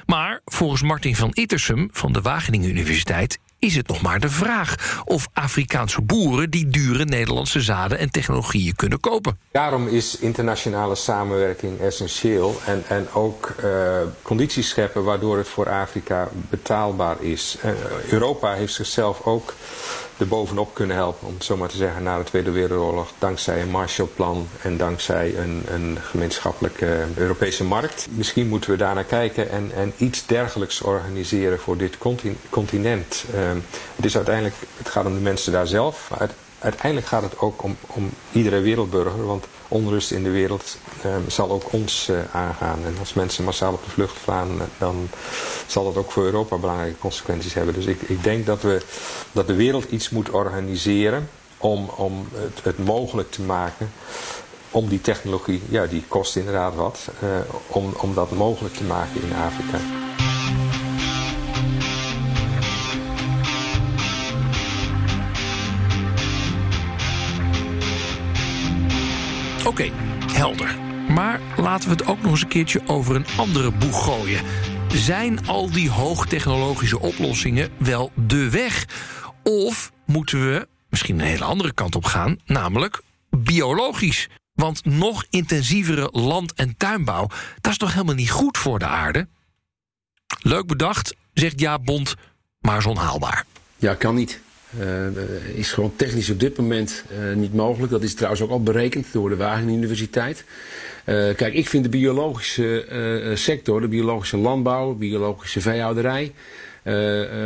Maar 0.06 0.40
volgens 0.44 0.82
Martin 0.82 1.16
van 1.16 1.30
Ittersum 1.32 1.88
van 1.92 2.12
de 2.12 2.20
Wageningen 2.20 2.70
Universiteit 2.70 3.38
is 3.66 3.76
het 3.76 3.88
nog 3.88 4.02
maar 4.02 4.20
de 4.20 4.28
vraag 4.28 5.02
of 5.04 5.28
Afrikaanse 5.32 6.02
boeren 6.02 6.50
die 6.50 6.68
dure 6.68 7.04
Nederlandse 7.04 7.60
zaden 7.60 7.98
en 7.98 8.10
technologieën 8.10 8.74
kunnen 8.76 9.00
kopen. 9.00 9.38
Daarom 9.52 9.88
is 9.88 10.18
internationale 10.18 10.94
samenwerking 10.94 11.80
essentieel 11.80 12.60
en, 12.66 12.84
en 12.88 13.08
ook 13.12 13.54
uh, 13.64 14.00
condities 14.22 14.68
scheppen 14.68 15.04
waardoor 15.04 15.36
het 15.36 15.48
voor 15.48 15.68
Afrika 15.68 16.28
betaalbaar 16.32 17.22
is. 17.22 17.56
Uh, 17.64 17.70
Europa 18.10 18.52
heeft 18.52 18.74
zichzelf 18.74 19.20
ook 19.24 19.54
er 20.18 20.28
bovenop 20.28 20.74
kunnen 20.74 20.96
helpen, 20.96 21.26
om 21.26 21.34
het 21.34 21.44
zo 21.44 21.56
maar 21.56 21.68
te 21.68 21.76
zeggen, 21.76 22.02
na 22.02 22.18
de 22.18 22.24
Tweede 22.24 22.50
Wereldoorlog. 22.50 23.12
Dankzij 23.18 23.62
een 23.62 23.70
Marshallplan 23.70 24.48
en 24.62 24.76
dankzij 24.76 25.36
een, 25.36 25.64
een 25.68 25.98
gemeenschappelijke 26.00 27.04
Europese 27.14 27.64
markt. 27.64 28.06
Misschien 28.10 28.48
moeten 28.48 28.70
we 28.70 28.76
daar 28.76 28.94
naar 28.94 29.04
kijken 29.04 29.50
en, 29.50 29.70
en 29.74 29.92
iets 29.96 30.26
dergelijks 30.26 30.80
organiseren 30.80 31.58
voor 31.58 31.76
dit 31.76 31.98
continent. 32.50 33.24
Uh, 33.34 33.40
het, 33.96 34.04
is 34.04 34.16
uiteindelijk, 34.16 34.54
het 34.76 34.88
gaat 34.88 35.06
om 35.06 35.14
de 35.14 35.20
mensen 35.20 35.52
daar 35.52 35.66
zelf, 35.66 36.10
uiteindelijk 36.58 37.06
gaat 37.06 37.22
het 37.22 37.38
ook 37.38 37.62
om, 37.62 37.76
om 37.86 38.10
iedere 38.32 38.60
wereldburger. 38.60 39.26
Want 39.26 39.46
onrust 39.68 40.10
in 40.10 40.22
de 40.22 40.30
wereld 40.30 40.76
uh, 41.06 41.16
zal 41.26 41.50
ook 41.50 41.72
ons 41.72 42.08
uh, 42.10 42.18
aangaan. 42.32 42.78
En 42.84 42.96
als 42.98 43.14
mensen 43.14 43.44
massaal 43.44 43.72
op 43.72 43.84
de 43.84 43.90
vlucht 43.90 44.16
gaan, 44.24 44.48
dan 44.78 45.08
zal 45.66 45.84
dat 45.84 45.96
ook 45.96 46.12
voor 46.12 46.24
Europa 46.24 46.56
belangrijke 46.56 46.98
consequenties 46.98 47.54
hebben. 47.54 47.74
Dus 47.74 47.86
ik, 47.86 48.02
ik 48.02 48.22
denk 48.22 48.46
dat, 48.46 48.62
we, 48.62 48.82
dat 49.32 49.46
de 49.46 49.54
wereld 49.54 49.84
iets 49.90 50.10
moet 50.10 50.30
organiseren 50.30 51.28
om, 51.58 51.90
om 51.96 52.28
het, 52.32 52.60
het 52.62 52.78
mogelijk 52.78 53.30
te 53.30 53.42
maken 53.42 53.90
om 54.70 54.88
die 54.88 55.00
technologie, 55.00 55.62
ja 55.68 55.86
die 55.86 56.04
kost 56.08 56.36
inderdaad 56.36 56.74
wat, 56.74 57.08
uh, 57.22 57.30
om, 57.66 57.94
om 57.96 58.14
dat 58.14 58.30
mogelijk 58.30 58.74
te 58.74 58.84
maken 58.84 59.22
in 59.22 59.32
Afrika. 59.34 59.78
Okay, 69.80 69.92
helder. 70.32 70.78
Maar 71.08 71.40
laten 71.56 71.88
we 71.88 71.94
het 71.94 72.06
ook 72.06 72.22
nog 72.22 72.30
eens 72.30 72.42
een 72.42 72.48
keertje 72.48 72.80
over 72.86 73.16
een 73.16 73.26
andere 73.36 73.70
boeg 73.70 74.04
gooien. 74.04 74.42
Zijn 74.88 75.46
al 75.46 75.70
die 75.70 75.90
hoogtechnologische 75.90 77.00
oplossingen 77.00 77.70
wel 77.78 78.12
de 78.14 78.50
weg? 78.50 78.86
Of 79.42 79.92
moeten 80.06 80.50
we 80.50 80.68
misschien 80.88 81.18
een 81.20 81.26
hele 81.26 81.44
andere 81.44 81.72
kant 81.72 81.94
op 81.94 82.04
gaan, 82.04 82.38
namelijk 82.44 83.02
biologisch? 83.30 84.28
Want 84.52 84.84
nog 84.84 85.24
intensievere 85.30 86.08
land- 86.12 86.54
en 86.54 86.76
tuinbouw, 86.76 87.26
dat 87.60 87.72
is 87.72 87.78
toch 87.78 87.92
helemaal 87.92 88.14
niet 88.14 88.30
goed 88.30 88.58
voor 88.58 88.78
de 88.78 88.86
aarde? 88.86 89.28
Leuk 90.40 90.66
bedacht, 90.66 91.14
zegt 91.32 91.60
Jaap 91.60 91.84
Bond, 91.84 92.14
maar 92.60 92.78
is 92.78 92.86
onhaalbaar. 92.86 93.44
Ja, 93.76 93.94
kan 93.94 94.14
niet. 94.14 94.40
Uh, 94.80 95.58
is 95.58 95.72
gewoon 95.72 95.92
technisch 95.96 96.30
op 96.30 96.40
dit 96.40 96.56
moment 96.56 97.04
uh, 97.12 97.36
niet 97.36 97.54
mogelijk. 97.54 97.92
Dat 97.92 98.02
is 98.02 98.14
trouwens 98.14 98.42
ook 98.42 98.50
al 98.50 98.62
berekend 98.62 99.06
door 99.12 99.28
de 99.28 99.36
Wageningen 99.36 99.74
Universiteit. 99.74 100.44
Uh, 101.06 101.34
kijk, 101.34 101.54
ik 101.54 101.68
vind 101.68 101.84
de 101.84 101.90
biologische 101.90 102.84
sector, 103.34 103.80
de 103.80 103.88
biologische 103.88 104.36
landbouw, 104.36 104.90
de 104.92 104.98
biologische 104.98 105.60
veehouderij... 105.60 106.32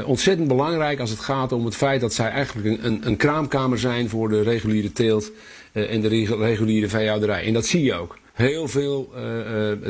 ontzettend 0.05 0.49
belangrijk 0.49 1.01
als 1.01 1.11
het 1.11 1.19
gaat 1.19 1.53
om 1.53 1.65
het 1.65 1.77
feit 1.77 2.01
dat 2.01 2.15
zij 2.15 2.31
eigenlijk 2.31 2.67
een, 2.67 2.87
een, 2.87 3.07
een 3.07 3.17
kraamkamer 3.17 3.79
zijn 3.79 4.09
voor 4.09 4.29
de 4.29 4.43
reguliere 4.43 4.93
teelt 4.93 5.33
en 5.73 6.01
de 6.01 6.09
reguliere 6.39 6.89
veehouderij. 6.89 7.45
En 7.45 7.53
dat 7.53 7.67
zie 7.67 7.83
je 7.83 7.95
ook. 7.95 8.19
Heel 8.33 8.69
veel 8.69 9.13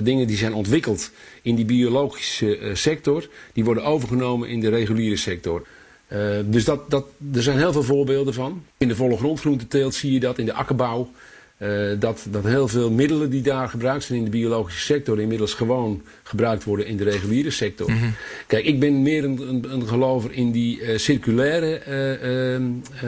dingen 0.02 0.26
die 0.26 0.36
zijn 0.36 0.54
ontwikkeld 0.54 1.10
in 1.42 1.54
die 1.54 1.64
biologische 1.64 2.70
sector, 2.72 3.28
die 3.52 3.64
worden 3.64 3.84
overgenomen 3.84 4.48
in 4.48 4.60
de 4.60 4.68
reguliere 4.68 5.16
sector. 5.16 5.66
Uh, 6.12 6.18
dus 6.44 6.64
dat, 6.64 6.90
dat, 6.90 7.06
er 7.34 7.42
zijn 7.42 7.58
heel 7.58 7.72
veel 7.72 7.82
voorbeelden 7.82 8.34
van. 8.34 8.62
In 8.76 8.88
de 8.88 8.96
volle 8.96 9.16
grondgroenteteelt 9.16 9.94
zie 9.94 10.12
je 10.12 10.20
dat, 10.20 10.38
in 10.38 10.44
de 10.44 10.52
akkerbouw. 10.52 11.10
Uh, 11.58 11.90
dat, 11.98 12.26
dat 12.30 12.44
heel 12.44 12.68
veel 12.68 12.90
middelen 12.90 13.30
die 13.30 13.42
daar 13.42 13.68
gebruikt 13.68 14.04
zijn 14.04 14.18
in 14.18 14.24
de 14.24 14.30
biologische 14.30 14.80
sector... 14.80 15.20
inmiddels 15.20 15.54
gewoon 15.54 16.02
gebruikt 16.22 16.64
worden 16.64 16.86
in 16.86 16.96
de 16.96 17.04
reguliere 17.04 17.50
sector. 17.50 17.90
Mm 17.90 17.98
-hmm. 17.98 18.14
Kijk, 18.46 18.64
ik 18.64 18.80
ben 18.80 19.02
meer 19.02 19.24
een, 19.24 19.48
een, 19.48 19.72
een 19.72 19.88
gelover 19.88 20.32
in 20.32 20.50
die 20.50 20.80
uh, 20.80 20.98
circulaire 20.98 21.80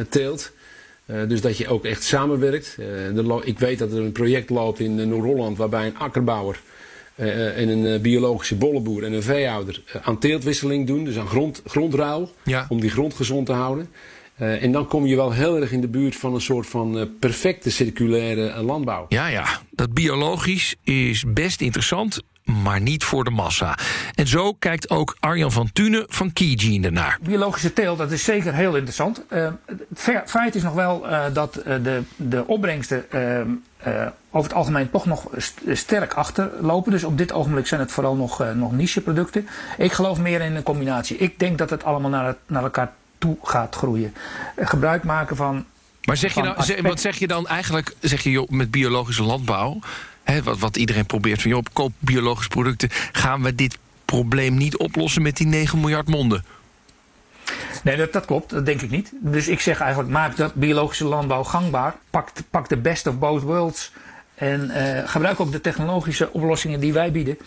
teelt... 0.08 0.52
dus 1.06 1.40
dat 1.40 1.56
je 1.56 1.68
ook 1.68 1.84
echt 1.84 2.02
samenwerkt. 2.02 2.78
ik 3.44 3.58
weet 3.58 3.78
dat 3.78 3.92
er 3.92 3.98
een 3.98 4.12
project 4.12 4.50
loopt 4.50 4.80
in 4.80 5.08
Noord-Holland... 5.08 5.58
waarbij 5.58 5.86
een 5.86 5.98
akkerbouwer 5.98 6.60
en 7.30 7.68
een 7.68 7.85
uh, 7.85 8.00
biologische 8.00 8.56
bolleboer 8.56 9.04
en 9.04 9.12
een 9.12 9.22
veehouder 9.22 9.82
aan 10.02 10.18
teeltwisseling 10.18 10.87
doen. 10.87 11.04
Dus 11.04 11.18
aan 11.18 11.28
grond, 11.28 11.62
grondruil. 11.66 12.32
Ja. 12.44 12.66
Om 12.68 12.80
die 12.80 12.90
grond 12.90 13.14
gezond 13.14 13.46
te 13.46 13.52
houden. 13.52 13.88
Uh, 14.40 14.62
en 14.62 14.72
dan 14.72 14.87
kom 14.87 15.06
je 15.06 15.16
wel 15.16 15.32
heel 15.32 15.61
erg 15.61 15.72
in 15.72 15.80
de 15.80 15.88
buurt 15.88 16.16
van 16.16 16.35
een 16.35 16.40
soort 16.40 16.66
van 16.66 16.98
uh, 16.98 17.04
perfecte 17.20 17.70
circulaire 17.70 18.48
uh, 18.48 18.61
landbouw. 18.61 19.06
Ja, 19.08 19.26
ja, 19.26 19.61
dat 19.70 19.92
biologisch 19.92 20.76
is 20.85 21.24
best 21.26 21.61
interessant, 21.61 22.22
maar 22.44 22.81
niet 22.81 23.05
voor 23.05 23.24
de 23.24 23.31
massa. 23.31 23.78
En 24.14 24.26
zo 24.26 24.52
kijkt 24.52 24.90
ook 24.90 25.16
Arjan 25.20 25.52
van 25.52 25.70
Tune 25.72 26.07
van 26.09 26.33
Keygene 26.33 26.87
ernaar. 26.87 27.18
Biologische 27.22 27.72
teelt, 27.72 27.98
dat 27.98 28.11
is 28.12 28.24
zeker 28.24 28.55
heel 28.55 28.74
interessant. 28.74 29.22
het 29.28 30.22
feit 30.26 30.55
is 30.55 30.62
nog 30.62 30.74
wel 30.74 31.07
dat 31.33 31.55
de, 31.64 32.02
de 32.16 32.46
opbrengsten 32.46 33.05
over 34.31 34.48
het 34.48 34.59
algemeen 34.59 34.90
toch 34.90 35.07
nog 35.07 35.28
sterk 35.68 36.14
achterlopen. 36.14 36.92
Dus 36.92 37.05
op 37.05 37.18
dit 37.18 37.33
ogenblik 37.33 37.66
zijn 37.66 37.81
het 37.81 37.92
vooral 37.92 38.14
nog, 38.14 38.44
nog 38.55 38.72
nicheproducten. 38.72 39.48
Ik 39.78 39.92
geloof 39.92 40.18
meer 40.18 40.40
in 40.40 40.57
een 40.57 40.62
combinatie. 40.62 41.16
Ik 41.16 41.38
denk 41.38 41.59
dat 41.59 41.70
het 41.70 41.85
allemaal 41.85 42.11
naar, 42.11 42.37
naar 42.46 42.62
elkaar 42.62 42.92
toe 43.18 43.37
gaat 43.42 43.74
groeien. 43.74 44.14
Gebruik 44.57 45.05
maken 45.05 45.37
van. 45.37 45.64
Maar 46.05 46.16
zeg 46.16 46.35
je 46.35 46.42
nou, 46.42 46.83
wat 46.83 47.00
zeg 47.00 47.16
je 47.16 47.26
dan 47.26 47.46
eigenlijk? 47.46 47.94
Zeg 48.00 48.22
je 48.22 48.31
joh, 48.31 48.48
met 48.48 48.70
biologische 48.70 49.22
landbouw, 49.22 49.78
hè, 50.24 50.42
wat, 50.42 50.58
wat 50.58 50.76
iedereen 50.76 51.06
probeert 51.06 51.42
van 51.42 51.50
joh, 51.50 51.62
koop 51.72 51.92
biologische 51.98 52.48
producten, 52.48 52.88
gaan 53.12 53.42
we 53.42 53.54
dit 53.54 53.78
probleem 54.04 54.54
niet 54.54 54.76
oplossen 54.76 55.22
met 55.22 55.37
die 55.37 55.46
9 55.46 55.80
miljard 55.80 56.08
monden? 56.08 56.44
Nee, 57.82 57.96
dat, 57.96 58.12
dat, 58.12 58.24
klopt. 58.24 58.50
Dat 58.50 58.66
denk 58.66 58.80
ik 58.82 58.90
niet. 58.90 59.12
Dus 59.20 59.48
ik 59.48 59.61
zeg 59.61 59.80
eigenlijk, 59.80 60.12
maak 60.12 60.37
dat 60.37 60.54
biologische 60.54 61.04
landbouw 61.04 61.42
gangbaar. 61.42 61.94
Pak, 62.11 62.28
pak 62.50 62.68
de 62.68 62.76
best 62.76 63.06
of 63.06 63.18
both 63.18 63.42
worlds. 63.42 63.92
En 64.35 64.70
uh, 64.70 65.08
gebruik 65.08 65.40
ook 65.40 65.52
de 65.52 65.61
technologische 65.61 66.32
oplossingen 66.32 66.80
die 66.80 66.92
wij 66.92 67.12
bieden. 67.12 67.38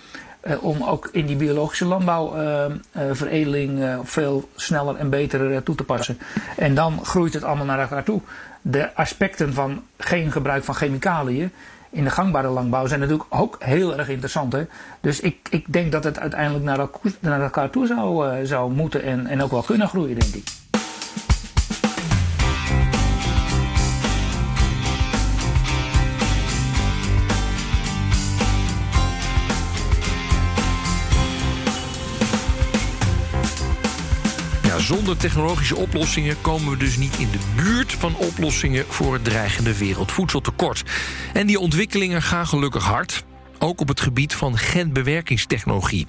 Uh, 0.43 0.63
om 0.63 0.83
ook 0.83 1.09
in 1.11 1.25
die 1.25 1.35
biologische 1.35 1.85
landbouwveredeling 1.85 3.79
uh, 3.79 3.99
veel 4.03 4.49
sneller 4.55 4.95
en 4.95 5.09
beter 5.09 5.63
toe 5.63 5.75
te 5.75 5.83
passen. 5.83 6.17
En 6.57 6.75
dan 6.75 7.05
groeit 7.05 7.33
het 7.33 7.43
allemaal 7.43 7.65
naar 7.65 7.79
elkaar 7.79 8.03
toe. 8.03 8.21
De 8.61 8.95
aspecten 8.95 9.53
van 9.53 9.83
geen 9.97 10.31
gebruik 10.31 10.63
van 10.63 10.75
chemicaliën 10.75 11.51
in 11.95 12.03
de 12.03 12.09
gangbare 12.09 12.47
landbouw 12.47 12.87
zijn 12.87 12.99
natuurlijk 12.99 13.27
ook 13.29 13.55
heel 13.59 13.97
erg 13.97 14.09
interessant. 14.09 14.53
Hè? 14.53 14.65
Dus 15.01 15.19
ik, 15.19 15.47
ik 15.49 15.73
denk 15.73 15.91
dat 15.91 16.03
het 16.03 16.19
uiteindelijk 16.19 16.63
naar, 17.21 17.41
elkaar, 17.41 17.69
toe 17.69 17.87
zou, 17.87 18.27
uh, 18.27 18.37
zou 18.43 18.73
moeten 18.73 19.03
en, 19.03 19.27
en 19.27 19.43
ook 19.43 19.51
wel 19.51 19.61
kunnen 19.61 19.87
groeien, 19.87 20.19
denk 20.19 20.33
ik. 20.33 20.47
Zonder 34.85 35.17
technologische 35.17 35.75
oplossingen 35.75 36.41
komen 36.41 36.71
we 36.71 36.77
dus 36.77 36.97
niet 36.97 37.17
in 37.17 37.29
de 37.31 37.39
buurt 37.55 37.91
van 37.91 38.15
oplossingen 38.15 38.85
voor 38.87 39.13
het 39.13 39.23
dreigende 39.23 39.77
wereldvoedseltekort. 39.77 40.83
En 41.33 41.47
die 41.47 41.59
ontwikkelingen 41.59 42.21
gaan 42.21 42.47
gelukkig 42.47 42.83
hard, 42.83 43.23
ook 43.59 43.81
op 43.81 43.87
het 43.87 43.99
gebied 43.99 44.33
van 44.33 44.57
genbewerkingstechnologie. 44.57 46.07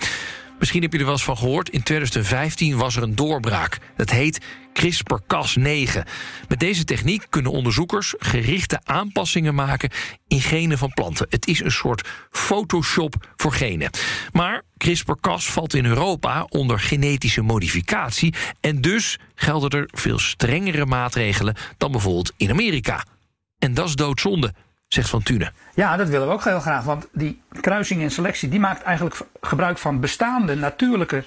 Misschien 0.58 0.82
heb 0.82 0.92
je 0.92 0.98
er 0.98 1.04
wel 1.04 1.12
eens 1.12 1.24
van 1.24 1.36
gehoord. 1.36 1.68
In 1.68 1.82
2015 1.82 2.76
was 2.76 2.96
er 2.96 3.02
een 3.02 3.14
doorbraak. 3.14 3.78
Dat 3.96 4.10
heet 4.10 4.44
CRISPR-Cas9. 4.80 6.00
Met 6.48 6.60
deze 6.60 6.84
techniek 6.84 7.26
kunnen 7.30 7.52
onderzoekers 7.52 8.14
gerichte 8.18 8.80
aanpassingen 8.84 9.54
maken 9.54 9.90
in 10.28 10.40
genen 10.40 10.78
van 10.78 10.92
planten. 10.94 11.26
Het 11.30 11.46
is 11.46 11.60
een 11.60 11.70
soort 11.70 12.08
Photoshop 12.30 13.32
voor 13.36 13.52
genen. 13.52 13.90
Maar 14.32 14.62
CRISPR-Cas 14.76 15.50
valt 15.50 15.74
in 15.74 15.84
Europa 15.84 16.46
onder 16.48 16.80
genetische 16.80 17.42
modificatie 17.42 18.34
en 18.60 18.80
dus 18.80 19.18
gelden 19.34 19.70
er 19.70 19.88
veel 19.92 20.18
strengere 20.18 20.86
maatregelen 20.86 21.56
dan 21.76 21.90
bijvoorbeeld 21.90 22.32
in 22.36 22.50
Amerika. 22.50 23.04
En 23.58 23.74
dat 23.74 23.88
is 23.88 23.94
doodzonde 23.94 24.54
zegt 24.88 25.08
Van 25.08 25.22
Tune. 25.22 25.52
Ja, 25.74 25.96
dat 25.96 26.08
willen 26.08 26.26
we 26.26 26.32
ook 26.32 26.44
heel 26.44 26.60
graag. 26.60 26.84
Want 26.84 27.06
die 27.12 27.42
kruising 27.60 28.02
en 28.02 28.10
selectie 28.10 28.48
die 28.48 28.60
maakt 28.60 28.82
eigenlijk 28.82 29.16
gebruik 29.40 29.78
van 29.78 30.00
bestaande 30.00 30.54
natuurlijke 30.54 31.24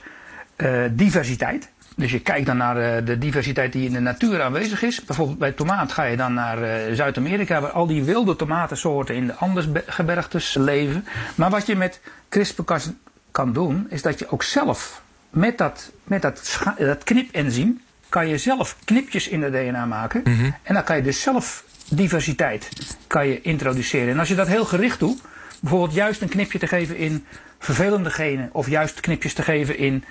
uh, 0.58 0.84
diversiteit. 0.91 1.69
Dus 1.95 2.12
je 2.12 2.19
kijkt 2.19 2.45
dan 2.45 2.58
naar 2.58 2.78
uh, 2.78 3.06
de 3.06 3.17
diversiteit 3.17 3.74
die 3.74 3.86
in 3.86 3.93
de 3.93 4.00
natuur 4.00 4.41
aanwezig 4.41 4.82
is. 4.82 5.04
Bijvoorbeeld 5.04 5.38
bij 5.38 5.52
tomaat 5.52 5.91
ga 5.91 6.04
je 6.04 6.17
dan 6.17 6.34
naar 6.34 6.88
uh, 6.88 6.95
Zuid-Amerika, 6.95 7.62
waar 7.62 7.72
al 7.72 7.88
die 7.88 8.04
wilde 8.04 8.36
tomatensoorten 8.36 9.15
in 9.15 9.28
de 9.28 9.36
Andesgebergtes 9.36 10.54
leven. 10.54 11.06
Maar 11.36 11.50
wat 11.50 11.65
je 11.65 11.76
met 11.76 12.00
CRISPR-Cas 12.30 12.89
kan 13.32 13.54
doen, 13.54 13.88
is 13.89 14.02
dat 14.02 14.19
je 14.19 14.32
ook 14.32 14.43
zelf 14.43 15.02
met 15.30 15.58
dat, 15.58 15.91
met 16.04 16.22
dat, 16.22 16.60
dat 16.78 17.04
knipenzym 17.04 17.82
kan 18.10 18.28
je 18.28 18.38
zelf 18.38 18.78
knipjes 18.86 19.28
in 19.28 19.39
de 19.39 19.50
DNA 19.50 19.86
maken. 19.86 20.22
Mm 20.24 20.34
-hmm. 20.34 20.56
En 20.63 20.74
dan 20.74 20.84
kan 20.84 20.95
je 20.95 21.02
dus 21.02 21.22
zelf 21.22 21.63
diversiteit 21.89 22.69
kan 23.08 23.28
je 23.28 23.41
introduceren. 23.41 24.10
En 24.10 24.19
als 24.19 24.28
je 24.28 24.36
dat 24.36 24.47
heel 24.47 24.65
gericht 24.65 24.99
doet, 24.99 25.21
bijvoorbeeld 25.60 25.93
juist 25.93 26.21
een 26.21 26.30
knipje 26.30 26.60
te 26.60 26.67
geven 26.67 26.97
in 26.97 27.25
vervelende 27.60 28.10
genen 28.10 28.49
of 28.52 28.69
juist 28.69 28.99
knipjes 28.99 29.34
te 29.34 29.41
geven 29.41 29.78
in 29.78 30.04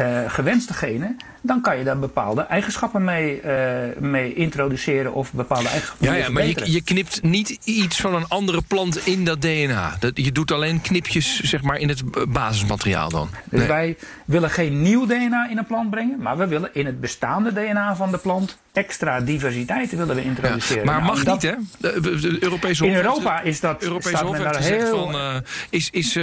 uh, 0.00 0.30
gewenste 0.30 0.74
genen, 0.74 1.16
dan 1.40 1.60
kan 1.60 1.78
je 1.78 1.84
daar 1.84 1.98
bepaalde 1.98 2.40
eigenschappen 2.42 3.04
mee, 3.04 3.40
uh, 3.44 3.52
mee 3.98 4.34
introduceren 4.34 5.14
of 5.14 5.32
bepaalde 5.32 5.68
eigenschappen 5.68 6.06
ja, 6.06 6.14
ja, 6.14 6.30
maar 6.30 6.46
je, 6.46 6.72
je, 6.72 6.82
knipt 6.82 7.22
niet 7.22 7.58
iets 7.64 8.00
van 8.00 8.14
een 8.14 8.28
andere 8.28 8.62
plant 8.68 9.06
in 9.06 9.24
dat 9.24 9.42
DNA. 9.42 9.96
Dat, 9.98 10.12
je 10.14 10.32
doet 10.32 10.52
alleen 10.52 10.80
knipjes 10.80 11.40
zeg 11.40 11.62
maar, 11.62 11.78
in 11.78 11.88
het 11.88 12.32
basismateriaal 12.32 13.08
dan. 13.08 13.30
Dus 13.44 13.58
nee. 13.58 13.68
wij 13.68 13.96
willen 14.24 14.50
geen 14.50 14.82
nieuw 14.82 15.06
DNA 15.06 15.48
in 15.50 15.58
een 15.58 15.66
plant 15.66 15.90
brengen, 15.90 16.18
maar 16.18 16.36
we 16.36 16.46
willen 16.46 16.70
in 16.72 16.86
het 16.86 17.00
bestaande 17.00 17.52
DNA 17.52 17.96
van 17.96 18.10
de 18.10 18.18
plant 18.18 18.58
extra 18.72 19.20
diversiteit 19.20 19.90
willen 19.90 20.14
we 20.14 20.22
introduceren. 20.22 20.84
Ja, 20.84 20.90
maar 20.90 21.02
mag 21.02 21.24
nou, 21.24 21.36
niet, 21.36 21.42
hè? 21.42 21.54
De, 21.78 22.18
de 22.20 22.36
Europese 22.40 22.86
in 22.86 22.94
Europa 22.94 23.40
is 23.40 23.60
dat 23.60 23.82
Europese 23.82 24.24
Hof 24.24 24.36
heeft 24.36 24.56
gezegd 24.56 24.82
heel... 24.82 25.10
van 25.10 25.14
uh, 25.14 25.34
is, 25.70 25.90
is 25.90 26.18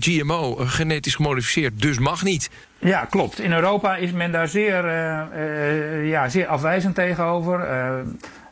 GMO 0.00 0.54
genetisch 0.54 1.14
gemodificeerd, 1.14 1.82
dus 1.82 1.98
mag 1.98 2.22
niet. 2.22 2.50
Ja, 2.78 3.04
klopt. 3.04 3.40
In 3.40 3.52
Europa 3.52 3.96
is 3.96 4.12
men 4.12 4.32
daar 4.32 4.48
zeer, 4.48 4.84
uh, 4.84 5.22
uh, 5.36 6.08
ja, 6.08 6.28
zeer 6.28 6.46
afwijzend 6.46 6.94
tegenover. 6.94 7.60
Uh, 7.60 7.94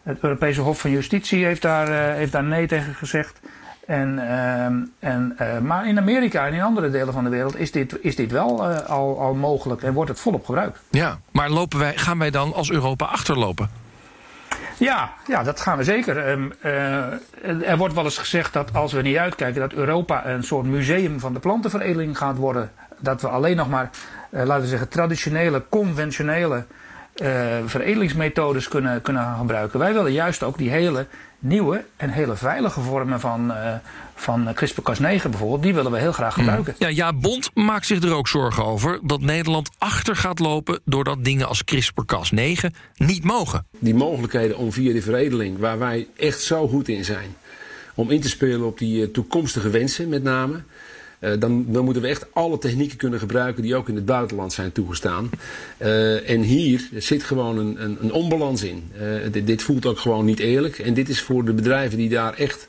het 0.02 0.18
Europese 0.20 0.60
Hof 0.60 0.80
van 0.80 0.90
Justitie 0.90 1.44
heeft 1.44 1.62
daar, 1.62 2.14
heeft 2.14 2.32
daar 2.32 2.44
nee 2.44 2.66
tegen 2.66 2.94
gezegd. 2.94 3.40
En, 3.87 4.18
en, 4.98 5.37
maar 5.62 5.88
in 5.88 5.98
Amerika 5.98 6.46
en 6.46 6.52
in 6.52 6.62
andere 6.62 6.90
delen 6.90 7.12
van 7.12 7.24
de 7.24 7.30
wereld 7.30 7.58
is 7.58 7.72
dit, 7.72 7.98
is 8.00 8.16
dit 8.16 8.30
wel 8.30 8.66
al, 8.66 9.20
al 9.20 9.34
mogelijk 9.34 9.82
en 9.82 9.92
wordt 9.92 10.10
het 10.10 10.20
volop 10.20 10.44
gebruikt. 10.44 10.80
Ja, 10.90 11.18
maar 11.30 11.50
lopen 11.50 11.78
wij, 11.78 11.96
gaan 11.96 12.18
wij 12.18 12.30
dan 12.30 12.54
als 12.54 12.70
Europa 12.70 13.04
achterlopen? 13.04 13.70
Ja, 14.78 15.12
ja, 15.26 15.42
dat 15.42 15.60
gaan 15.60 15.76
we 15.76 15.84
zeker. 15.84 16.28
Um, 16.28 16.52
uh, 16.62 17.68
er 17.68 17.76
wordt 17.76 17.94
wel 17.94 18.04
eens 18.04 18.18
gezegd 18.18 18.52
dat 18.52 18.74
als 18.74 18.92
we 18.92 19.02
niet 19.02 19.16
uitkijken, 19.16 19.60
dat 19.60 19.72
Europa 19.72 20.26
een 20.26 20.44
soort 20.44 20.66
museum 20.66 21.20
van 21.20 21.32
de 21.32 21.40
plantenveredeling 21.40 22.18
gaat 22.18 22.37
worden. 22.37 22.70
Dat 22.98 23.22
we 23.22 23.28
alleen 23.28 23.57
nog 23.57 23.68
maar, 23.68 23.90
uh, 24.30 24.44
laten 24.44 24.62
we 24.62 24.68
zeggen, 24.68 24.88
traditionele, 24.88 25.62
conventionele 25.68 26.64
uh, 27.22 27.28
veredelingsmethodes 27.66 28.68
kunnen, 28.68 29.02
kunnen 29.02 29.22
gaan 29.22 29.38
gebruiken. 29.38 29.78
Wij 29.78 29.92
willen 29.92 30.12
juist 30.12 30.42
ook 30.42 30.59
die 30.59 30.70
hele 30.70 31.07
nieuwe 31.38 31.85
en 31.96 32.11
hele 32.11 32.37
veilige 32.37 32.80
vormen 32.80 33.20
van, 33.20 33.50
uh, 33.50 33.72
van 34.14 34.54
CRISPR-Cas9 34.54 35.28
bijvoorbeeld, 35.30 35.62
die 35.62 35.74
willen 35.74 35.92
we 35.92 35.98
heel 35.98 36.12
graag 36.12 36.35
gebruiken. 36.35 36.74
Ja, 36.78 36.88
ja, 36.88 37.12
Bond 37.12 37.50
maakt 37.54 37.87
zich 37.87 38.02
er 38.02 38.14
ook 38.14 38.28
zorgen 38.28 38.64
over 38.64 38.98
dat 39.02 39.20
Nederland 39.20 39.70
achter 39.78 40.16
gaat 40.16 40.38
lopen 40.38 40.80
doordat 40.85 41.24
dingen 41.24 41.48
als 41.48 41.62
CRISPR-Cas9 41.64 42.70
niet 42.96 43.24
mogen. 43.24 43.66
Die 43.78 43.94
mogelijkheden 43.94 44.57
om 44.57 44.72
via 44.72 44.92
die 44.92 45.02
veredeling, 45.02 45.59
waar 45.59 45.78
wij 45.78 46.07
echt 46.16 46.40
zo 46.40 46.68
goed 46.68 46.88
in 46.88 47.04
zijn, 47.04 47.37
om 47.94 48.11
in 48.11 48.20
te 48.20 48.28
spelen 48.28 48.66
op 48.66 48.78
die 48.78 49.11
toekomstige 49.11 49.70
wensen 49.70 50.09
met 50.09 50.22
name. 50.22 50.62
Uh, 51.24 51.30
dan, 51.38 51.66
moeten 51.84 52.02
we 52.02 52.08
echt 52.08 52.26
alle 52.32 52.58
technieken 52.58 52.96
kunnen 52.96 53.18
gebruiken 53.18 53.62
die 53.62 53.76
ook 53.76 53.88
in 53.88 53.94
het 53.94 54.06
buitenland 54.06 54.52
zijn 54.52 54.72
toegestaan. 54.72 55.30
Uh, 55.82 56.30
en 56.30 56.40
hier 56.40 56.88
zit 56.94 57.22
gewoon 57.22 57.58
een, 57.58 57.84
een, 57.84 57.98
een 58.00 58.12
onbalans 58.12 58.62
in. 58.62 58.90
Uh, 59.00 59.32
dit, 59.32 59.46
dit, 59.46 59.62
voelt 59.62 59.87
ook 59.87 59.98
gewoon 59.98 60.24
niet 60.24 60.38
eerlijk. 60.38 60.78
En 60.78 60.94
dit 60.94 61.08
is 61.08 61.20
voor 61.20 61.44
de 61.44 61.52
bedrijven 61.52 61.98
die 61.98 62.08
daar 62.08 62.34
echt 62.34 62.66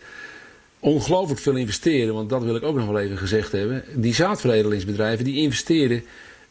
ongelooflijk 0.80 1.40
veel 1.40 1.56
investeren. 1.56 2.14
Want 2.14 2.30
dat 2.30 2.44
wil 2.44 2.56
ik 2.56 2.64
ook 2.64 2.76
nog 2.76 2.88
wel 2.88 3.00
even 3.00 3.18
gezegd 3.18 3.52
hebben. 3.52 3.84
Die 3.96 4.14
zaadveredelingsbedrijven 4.14 5.26
die 5.26 5.42
investeren 5.42 6.04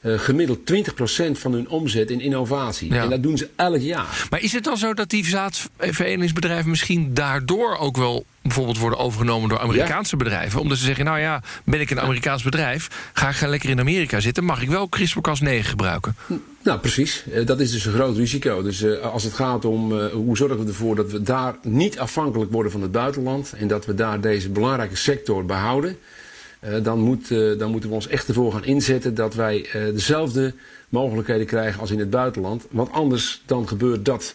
uh, 0.04 0.18
gemiddeld 0.18 0.58
20% 0.72 1.30
van 1.32 1.52
hun 1.52 1.68
omzet 1.68 2.10
in 2.10 2.20
innovatie. 2.20 2.92
Ja. 2.92 3.02
En 3.02 3.10
dat 3.10 3.22
doen 3.22 3.36
ze 3.36 3.48
elk 3.56 3.80
jaar. 3.80 4.26
Maar 4.30 4.42
is 4.42 4.52
het 4.52 4.64
dan 4.64 4.76
zo 4.76 4.94
dat 4.94 5.10
die 5.10 5.26
zaadveredelingsbedrijven 5.26 6.70
misschien 6.70 7.14
daardoor 7.14 7.76
ook 7.76 7.96
wel 7.96 8.24
bijvoorbeeld 8.42 8.78
worden 8.78 8.98
overgenomen 8.98 9.48
door 9.48 9.58
Amerikaanse 9.58 10.16
ja. 10.16 10.24
bedrijven? 10.24 10.60
Omdat 10.60 10.78
ze 10.78 10.84
zeggen, 10.84 11.04
nou 11.04 11.18
ja, 11.18 11.42
ben 11.64 11.80
ik 11.80 11.90
een 11.90 12.00
Amerikaans 12.00 12.42
bedrijf, 12.42 13.10
ga 13.12 13.28
ik 13.28 13.40
lekker 13.40 13.70
in 13.70 13.80
Amerika 13.80 14.20
zitten, 14.20 14.44
mag 14.44 14.62
ik 14.62 14.68
wel 14.68 14.88
CRISPR-Cas9 14.96 15.60
gebruiken? 15.60 16.16
Nou, 16.62 16.78
precies. 16.78 17.24
Uh, 17.32 17.46
dat 17.46 17.60
is 17.60 17.70
dus 17.70 17.84
een 17.84 17.92
groot 17.92 18.16
risico. 18.16 18.62
Dus 18.62 18.82
uh, 18.82 18.98
als 18.98 19.22
het 19.22 19.32
gaat 19.32 19.64
om 19.64 19.92
uh, 19.92 20.06
hoe 20.06 20.36
zorgen 20.36 20.58
we 20.58 20.66
ervoor 20.66 20.96
dat 20.96 21.10
we 21.10 21.22
daar 21.22 21.56
niet 21.62 21.98
afhankelijk 21.98 22.52
worden 22.52 22.72
van 22.72 22.82
het 22.82 22.92
buitenland 22.92 23.52
en 23.52 23.68
dat 23.68 23.86
we 23.86 23.94
daar 23.94 24.20
deze 24.20 24.50
belangrijke 24.50 24.96
sector 24.96 25.44
behouden. 25.44 25.98
Dan, 26.82 26.98
moet, 27.00 27.28
dan 27.58 27.70
moeten 27.70 27.88
we 27.88 27.94
ons 27.94 28.08
echt 28.08 28.28
ervoor 28.28 28.52
gaan 28.52 28.64
inzetten 28.64 29.14
dat 29.14 29.34
wij 29.34 29.66
dezelfde 29.72 30.54
mogelijkheden 30.88 31.46
krijgen 31.46 31.80
als 31.80 31.90
in 31.90 31.98
het 31.98 32.10
buitenland. 32.10 32.66
Want 32.70 32.92
anders 32.92 33.42
dan 33.46 33.68
gebeurt 33.68 34.04
dat 34.04 34.34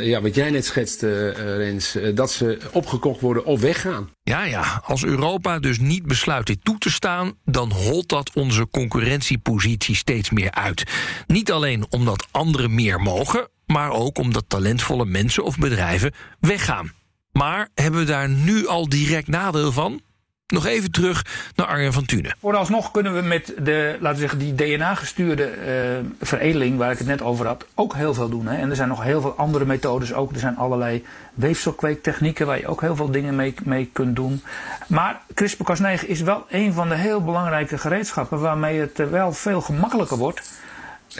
ja, 0.00 0.20
wat 0.20 0.34
jij 0.34 0.50
net 0.50 0.64
schetste, 0.64 1.28
Rens, 1.56 1.98
dat 2.14 2.32
ze 2.32 2.58
opgekocht 2.72 3.20
worden 3.20 3.44
of 3.44 3.60
weggaan. 3.60 4.10
Ja, 4.22 4.44
ja, 4.44 4.82
als 4.84 5.04
Europa 5.04 5.58
dus 5.58 5.78
niet 5.78 6.06
besluit 6.06 6.46
dit 6.46 6.64
toe 6.64 6.78
te 6.78 6.90
staan, 6.90 7.32
dan 7.44 7.72
holt 7.72 8.08
dat 8.08 8.30
onze 8.34 8.68
concurrentiepositie 8.70 9.96
steeds 9.96 10.30
meer 10.30 10.50
uit. 10.50 10.84
Niet 11.26 11.52
alleen 11.52 11.86
omdat 11.90 12.26
anderen 12.30 12.74
meer 12.74 13.00
mogen, 13.00 13.48
maar 13.66 13.90
ook 13.90 14.18
omdat 14.18 14.44
talentvolle 14.48 15.04
mensen 15.04 15.44
of 15.44 15.58
bedrijven 15.58 16.12
weggaan. 16.40 16.92
Maar 17.32 17.68
hebben 17.74 18.00
we 18.00 18.06
daar 18.06 18.28
nu 18.28 18.66
al 18.66 18.88
direct 18.88 19.28
nadeel 19.28 19.72
van? 19.72 20.00
Nog 20.46 20.66
even 20.66 20.90
terug 20.90 21.24
naar 21.54 21.66
Arjen 21.66 21.92
van 21.92 22.04
Tune. 22.04 22.34
Vooralsnog 22.40 22.90
kunnen 22.90 23.14
we 23.14 23.20
met 23.20 23.52
de, 23.58 23.96
laten 24.00 24.20
we 24.20 24.28
zeggen, 24.28 24.38
die 24.38 24.54
DNA-gestuurde 24.54 25.50
uh, 25.56 26.08
veredeling, 26.20 26.78
waar 26.78 26.90
ik 26.90 26.98
het 26.98 27.06
net 27.06 27.22
over 27.22 27.46
had, 27.46 27.66
ook 27.74 27.94
heel 27.94 28.14
veel 28.14 28.28
doen. 28.28 28.46
Hè. 28.46 28.56
En 28.56 28.70
er 28.70 28.76
zijn 28.76 28.88
nog 28.88 29.02
heel 29.02 29.20
veel 29.20 29.34
andere 29.36 29.64
methodes 29.64 30.12
ook. 30.12 30.32
Er 30.32 30.38
zijn 30.38 30.56
allerlei 30.56 31.04
weefselkweektechnieken 31.34 32.46
waar 32.46 32.58
je 32.58 32.66
ook 32.66 32.80
heel 32.80 32.96
veel 32.96 33.10
dingen 33.10 33.36
mee, 33.36 33.54
mee 33.62 33.90
kunt 33.92 34.16
doen. 34.16 34.42
Maar 34.86 35.20
CRISPR-Cas9 35.34 36.06
is 36.06 36.20
wel 36.20 36.46
een 36.48 36.72
van 36.72 36.88
de 36.88 36.94
heel 36.94 37.24
belangrijke 37.24 37.78
gereedschappen 37.78 38.40
waarmee 38.40 38.80
het 38.80 39.00
eh, 39.00 39.06
wel 39.06 39.32
veel 39.32 39.60
gemakkelijker 39.60 40.16
wordt. 40.16 40.62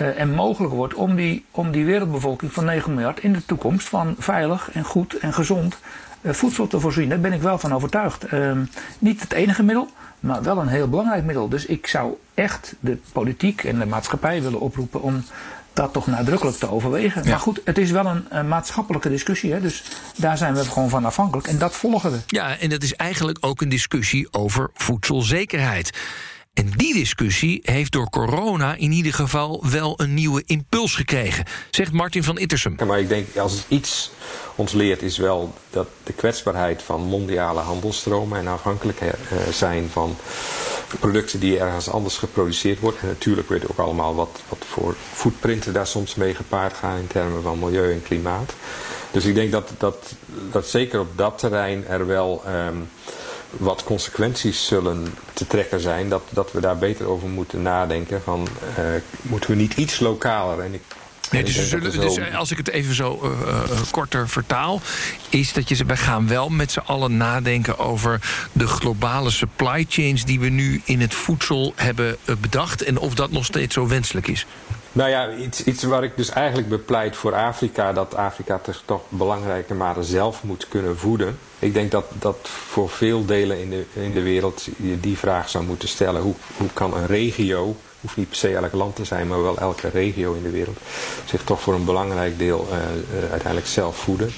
Uh, 0.01 0.21
en 0.21 0.31
mogelijk 0.31 0.75
wordt 0.75 0.95
om 0.95 1.15
die, 1.15 1.45
om 1.51 1.71
die 1.71 1.85
wereldbevolking 1.85 2.53
van 2.53 2.65
9 2.65 2.95
miljard 2.95 3.21
in 3.21 3.33
de 3.33 3.45
toekomst 3.45 3.89
van 3.89 4.15
veilig 4.19 4.71
en 4.73 4.85
goed 4.85 5.19
en 5.19 5.33
gezond 5.33 5.75
eh, 5.75 5.81
voedsel 6.25 6.67
te 6.67 6.81
voorzien. 6.81 7.09
Daar 7.09 7.21
ben 7.21 7.33
ik 7.33 7.43
wel 7.43 7.59
van 7.59 7.75
overtuigd. 7.75 8.25
Ehm, 8.25 8.65
niet 8.99 9.21
het 9.21 9.33
enige 9.33 9.63
middel, 9.63 9.89
maar 10.21 10.43
wel 10.43 10.59
een 10.59 10.69
heel 10.69 10.89
belangrijk 10.89 11.25
middel. 11.25 11.49
Dus 11.49 11.67
ik 11.67 11.87
zou 11.87 12.15
echt 12.35 12.75
de 12.81 12.99
politiek 13.13 13.65
en 13.65 13.79
de 13.79 13.87
maatschappij 13.87 14.43
willen 14.43 14.61
oproepen 14.61 15.03
om 15.03 15.25
dat 15.73 15.93
toch 15.93 16.07
nadrukkelijk 16.07 16.57
te 16.57 16.71
overwegen. 16.71 17.29
Maar 17.29 17.39
goed, 17.39 17.61
het 17.65 17.79
is 17.79 17.91
wel 17.91 18.07
een, 18.07 18.25
een 18.29 18.49
maatschappelijke 18.49 19.09
discussie. 19.09 19.53
Hè, 19.53 19.61
dus 19.61 19.85
daar 20.17 20.39
zijn 20.39 20.55
we 20.55 20.65
gewoon 20.65 20.89
van 20.89 21.05
afhankelijk. 21.05 21.47
En 21.47 21.59
dat 21.59 21.75
volgen 21.75 22.11
we. 22.11 22.19
Ja, 22.27 22.59
en 22.59 22.69
dat 22.69 22.83
is 22.83 22.95
eigenlijk 22.95 23.39
ook 23.41 23.61
een 23.61 23.69
discussie 23.69 24.29
over 24.31 24.71
voedselzekerheid. 24.75 25.91
En 26.55 26.71
die 26.77 26.95
discussie 26.95 27.61
heeft 27.63 27.93
door 27.93 28.11
corona 28.11 28.75
in 28.75 28.93
ieder 28.93 29.15
geval 29.15 29.65
wel 29.71 29.95
een 29.97 30.15
nieuwe 30.15 30.43
impuls 30.47 30.95
gekregen, 30.95 31.45
zegt 31.71 31.93
Martin 31.93 32.23
van 32.23 32.39
Ittersum. 32.39 32.75
Ja, 32.77 32.85
maar 32.85 33.01
ik 33.01 33.09
denk 33.09 33.37
als 33.37 33.65
iets 33.69 34.11
ons 34.55 34.73
leert 34.73 35.03
is 35.03 35.17
wel 35.17 35.55
dat 35.71 35.89
de 36.03 36.13
kwetsbaarheid 36.13 36.83
van 36.83 37.01
mondiale 37.01 37.61
handelstromen 37.61 38.39
en 38.39 38.47
afhankelijk 38.47 39.01
eh, 39.01 39.13
zijn 39.51 39.89
van 39.91 40.17
producten 40.99 41.41
die 41.41 41.59
ergens 41.59 41.89
anders 41.89 42.17
geproduceerd 42.17 42.81
worden. 42.81 43.01
En 43.01 43.07
natuurlijk 43.07 43.49
weten 43.49 43.71
ook 43.71 43.79
allemaal 43.79 44.15
wat, 44.15 44.41
wat 44.49 44.65
voor 44.69 44.95
footprinten 45.13 45.73
daar 45.73 45.87
soms 45.87 46.15
mee 46.15 46.35
gepaard 46.35 46.75
gaan 46.75 46.99
in 46.99 47.07
termen 47.07 47.43
van 47.43 47.59
milieu 47.59 47.93
en 47.93 48.03
klimaat. 48.03 48.53
Dus 49.11 49.25
ik 49.25 49.35
denk 49.35 49.53
dat, 49.53 49.71
dat, 49.79 50.13
dat 50.51 50.67
zeker 50.67 51.01
op 51.01 51.17
dat 51.17 51.39
terrein 51.39 51.87
er 51.87 52.07
wel 52.07 52.43
um, 52.67 52.89
wat 53.59 53.85
consequenties 53.85 54.67
zullen 54.67 55.15
te 55.33 55.47
trekken 55.47 55.81
zijn. 55.81 56.09
Dat, 56.09 56.23
dat 56.31 56.53
we 56.53 56.61
daar 56.61 56.79
beter 56.79 57.07
over 57.07 57.29
moeten 57.29 57.63
nadenken. 57.63 58.23
Van, 58.23 58.49
uh, 58.79 58.85
moeten 59.23 59.51
we 59.51 59.57
niet 59.57 59.75
iets 59.77 60.01
lokaler? 60.01 60.61
En 60.61 60.75
ik 60.75 60.83
Nee, 61.31 61.45
dus, 61.45 61.69
zullen, 61.69 62.01
dus 62.01 62.33
als 62.35 62.51
ik 62.51 62.57
het 62.57 62.69
even 62.69 62.95
zo 62.95 63.21
uh, 63.23 63.31
uh, 63.47 63.81
korter 63.91 64.29
vertaal, 64.29 64.81
is 65.29 65.53
dat 65.53 65.69
je 65.69 65.85
wij 65.85 65.97
gaan 65.97 66.29
wel 66.29 66.49
met 66.49 66.73
z'n 66.73 66.79
allen 66.79 67.17
nadenken 67.17 67.79
over 67.79 68.21
de 68.53 68.67
globale 68.67 69.31
supply 69.31 69.87
chains 69.89 70.25
die 70.25 70.41
we 70.41 70.49
nu 70.49 70.81
in 70.85 71.01
het 71.01 71.15
voedsel 71.15 71.73
hebben 71.77 72.17
bedacht 72.41 72.83
en 72.83 72.99
of 72.99 73.15
dat 73.15 73.31
nog 73.31 73.45
steeds 73.45 73.75
zo 73.75 73.87
wenselijk 73.87 74.29
is. 74.29 74.47
Nou 74.95 75.11
ja, 75.11 75.33
iets, 75.33 75.65
iets 75.65 75.83
waar 75.83 76.05
ik 76.05 76.17
dus 76.17 76.31
eigenlijk 76.31 76.69
bepleit 76.69 77.17
voor 77.17 77.35
Afrika, 77.35 77.93
dat 77.93 78.15
Afrika 78.15 78.61
zich 78.65 78.83
toch 78.85 79.03
belangrijke 79.09 79.75
mate 79.75 80.03
zelf 80.03 80.43
moet 80.43 80.69
kunnen 80.69 80.99
voeden. 80.99 81.39
Ik 81.59 81.75
denk 81.75 81.91
dat, 81.91 82.05
dat 82.19 82.37
voor 82.43 82.89
veel 82.89 83.25
delen 83.25 83.61
in 83.61 83.71
de, 83.71 83.85
in 83.93 84.13
de 84.13 84.23
wereld 84.23 84.69
je 84.77 85.01
die 85.01 85.19
vraag 85.19 85.49
zou 85.49 85.65
moeten 85.65 85.89
stellen. 85.89 86.23
Hoe, 86.23 86.35
hoe 86.57 86.69
kan 86.73 86.97
een 86.97 87.07
regio 87.07 87.77
hoeft 88.01 88.17
niet 88.17 88.29
per 88.29 88.37
se 88.37 88.55
elk 88.55 88.73
land 88.73 88.97
te 88.97 89.05
zijn, 89.05 89.29
maar 89.29 89.43
wel 89.43 89.59
elke 89.59 89.89
regio 89.89 90.33
in 90.33 90.43
de 90.43 90.51
wereld, 90.51 90.79
zich 91.25 91.43
toch 91.45 91.61
voor 91.61 91.75
een 91.75 91.85
belangrijk 91.85 92.39
deel 92.39 92.69
uh, 92.71 92.77
uh, 92.77 93.31
uiteindelijk 93.31 93.67
zelf 93.67 93.97
voeden. 93.97 94.33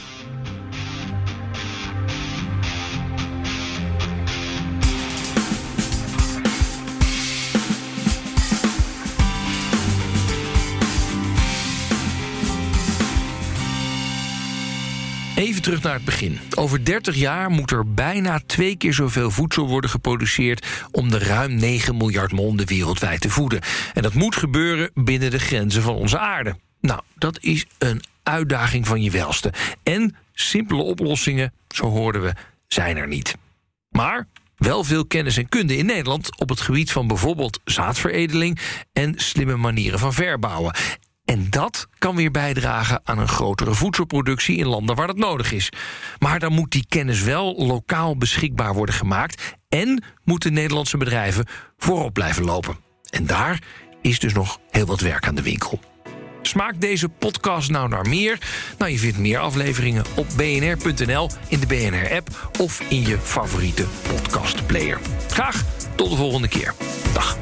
Terug 15.67 15.83
naar 15.83 15.95
het 15.95 16.05
begin. 16.05 16.39
Over 16.55 16.85
30 16.85 17.15
jaar 17.15 17.51
moet 17.51 17.71
er 17.71 17.95
bijna 17.95 18.41
twee 18.47 18.77
keer 18.77 18.95
zoveel 18.95 19.31
voedsel 19.31 19.69
worden 19.69 19.91
geproduceerd 19.91 20.67
om 20.91 21.11
de 21.11 21.19
ruim 21.19 21.55
9 21.55 21.97
miljard 21.97 22.33
monden 22.33 22.67
wereldwijd 22.67 23.21
te 23.21 23.31
voeden. 23.31 23.61
En 23.95 24.03
dat 24.03 24.15
moet 24.15 24.37
gebeuren 24.37 24.91
binnen 24.95 25.31
de 25.31 25.39
grenzen 25.39 25.83
van 25.83 25.95
onze 25.95 26.19
aarde. 26.19 26.57
Nou, 26.81 27.01
dat 27.15 27.39
is 27.43 27.67
een 27.79 28.03
uitdaging 28.23 28.87
van 28.87 29.03
je 29.03 29.11
welste. 29.11 29.53
En 29.83 30.17
simpele 30.33 30.83
oplossingen, 30.83 31.53
zo 31.69 31.87
hoorden 31.87 32.23
we, 32.23 32.33
zijn 32.67 32.97
er 32.97 33.09
niet. 33.09 33.37
Maar 33.89 34.27
wel 34.57 34.85
veel 34.85 35.07
kennis 35.07 35.37
en 35.37 35.49
kunde 35.49 35.77
in 35.77 35.87
Nederland 35.87 36.39
op 36.39 36.49
het 36.49 36.61
gebied 36.61 36.93
van 36.93 37.07
bijvoorbeeld 37.07 37.61
zaadveredeling 37.65 38.59
en 38.93 39.13
slimme 39.17 39.57
manieren 39.57 39.99
van 39.99 40.13
verbouwen. 40.13 40.75
En 41.27 41.51
dat 41.51 41.89
kan 41.99 42.17
weer 42.17 42.31
bijdragen 42.31 43.01
aan 43.05 43.19
een 43.19 43.29
grotere 43.29 43.75
voedselproductie 43.75 44.57
in 44.57 44.67
landen 44.67 44.97
waar 44.97 45.07
dat 45.07 45.17
nodig 45.17 45.53
is. 45.53 45.73
Maar 46.19 46.39
dan 46.39 46.53
moet 46.53 46.71
die 46.71 46.87
kennis 46.89 47.23
wel 47.23 47.55
lokaal 47.67 48.17
beschikbaar 48.17 48.75
worden 48.75 48.95
gemaakt 48.95 49.57
en 49.69 50.05
moeten 50.25 50.53
Nederlandse 50.53 50.97
bedrijven 50.97 51.47
voorop 51.77 52.13
blijven 52.13 52.45
lopen. 52.45 52.77
En 53.11 53.27
daar 53.27 53.63
is 54.03 54.19
dus 54.19 54.33
nog 54.33 54.59
heel 54.71 54.87
wat 54.87 55.01
werk 55.01 55.27
aan 55.27 55.35
de 55.35 55.43
winkel. 55.43 55.81
Smaakt 56.43 56.81
deze 56.81 57.09
podcast 57.09 57.71
nou 57.71 57.89
naar 57.89 58.09
meer? 58.09 58.39
Nou, 58.79 58.91
je 58.91 58.99
vindt 58.99 59.19
meer 59.19 59.39
afleveringen 59.39 60.05
op 60.17 60.27
bnr.nl, 60.37 61.31
in 61.49 61.61
de 61.61 61.67
BNR-app 61.67 62.51
of 62.61 62.81
in 62.89 63.07
je 63.07 63.19
favoriete 63.19 63.85
podcastplayer. 64.09 64.99
Graag 65.29 65.65
tot 65.95 66.11
de 66.11 66.17
volgende 66.17 66.49
keer. 66.49 66.75
Dag. 67.13 67.37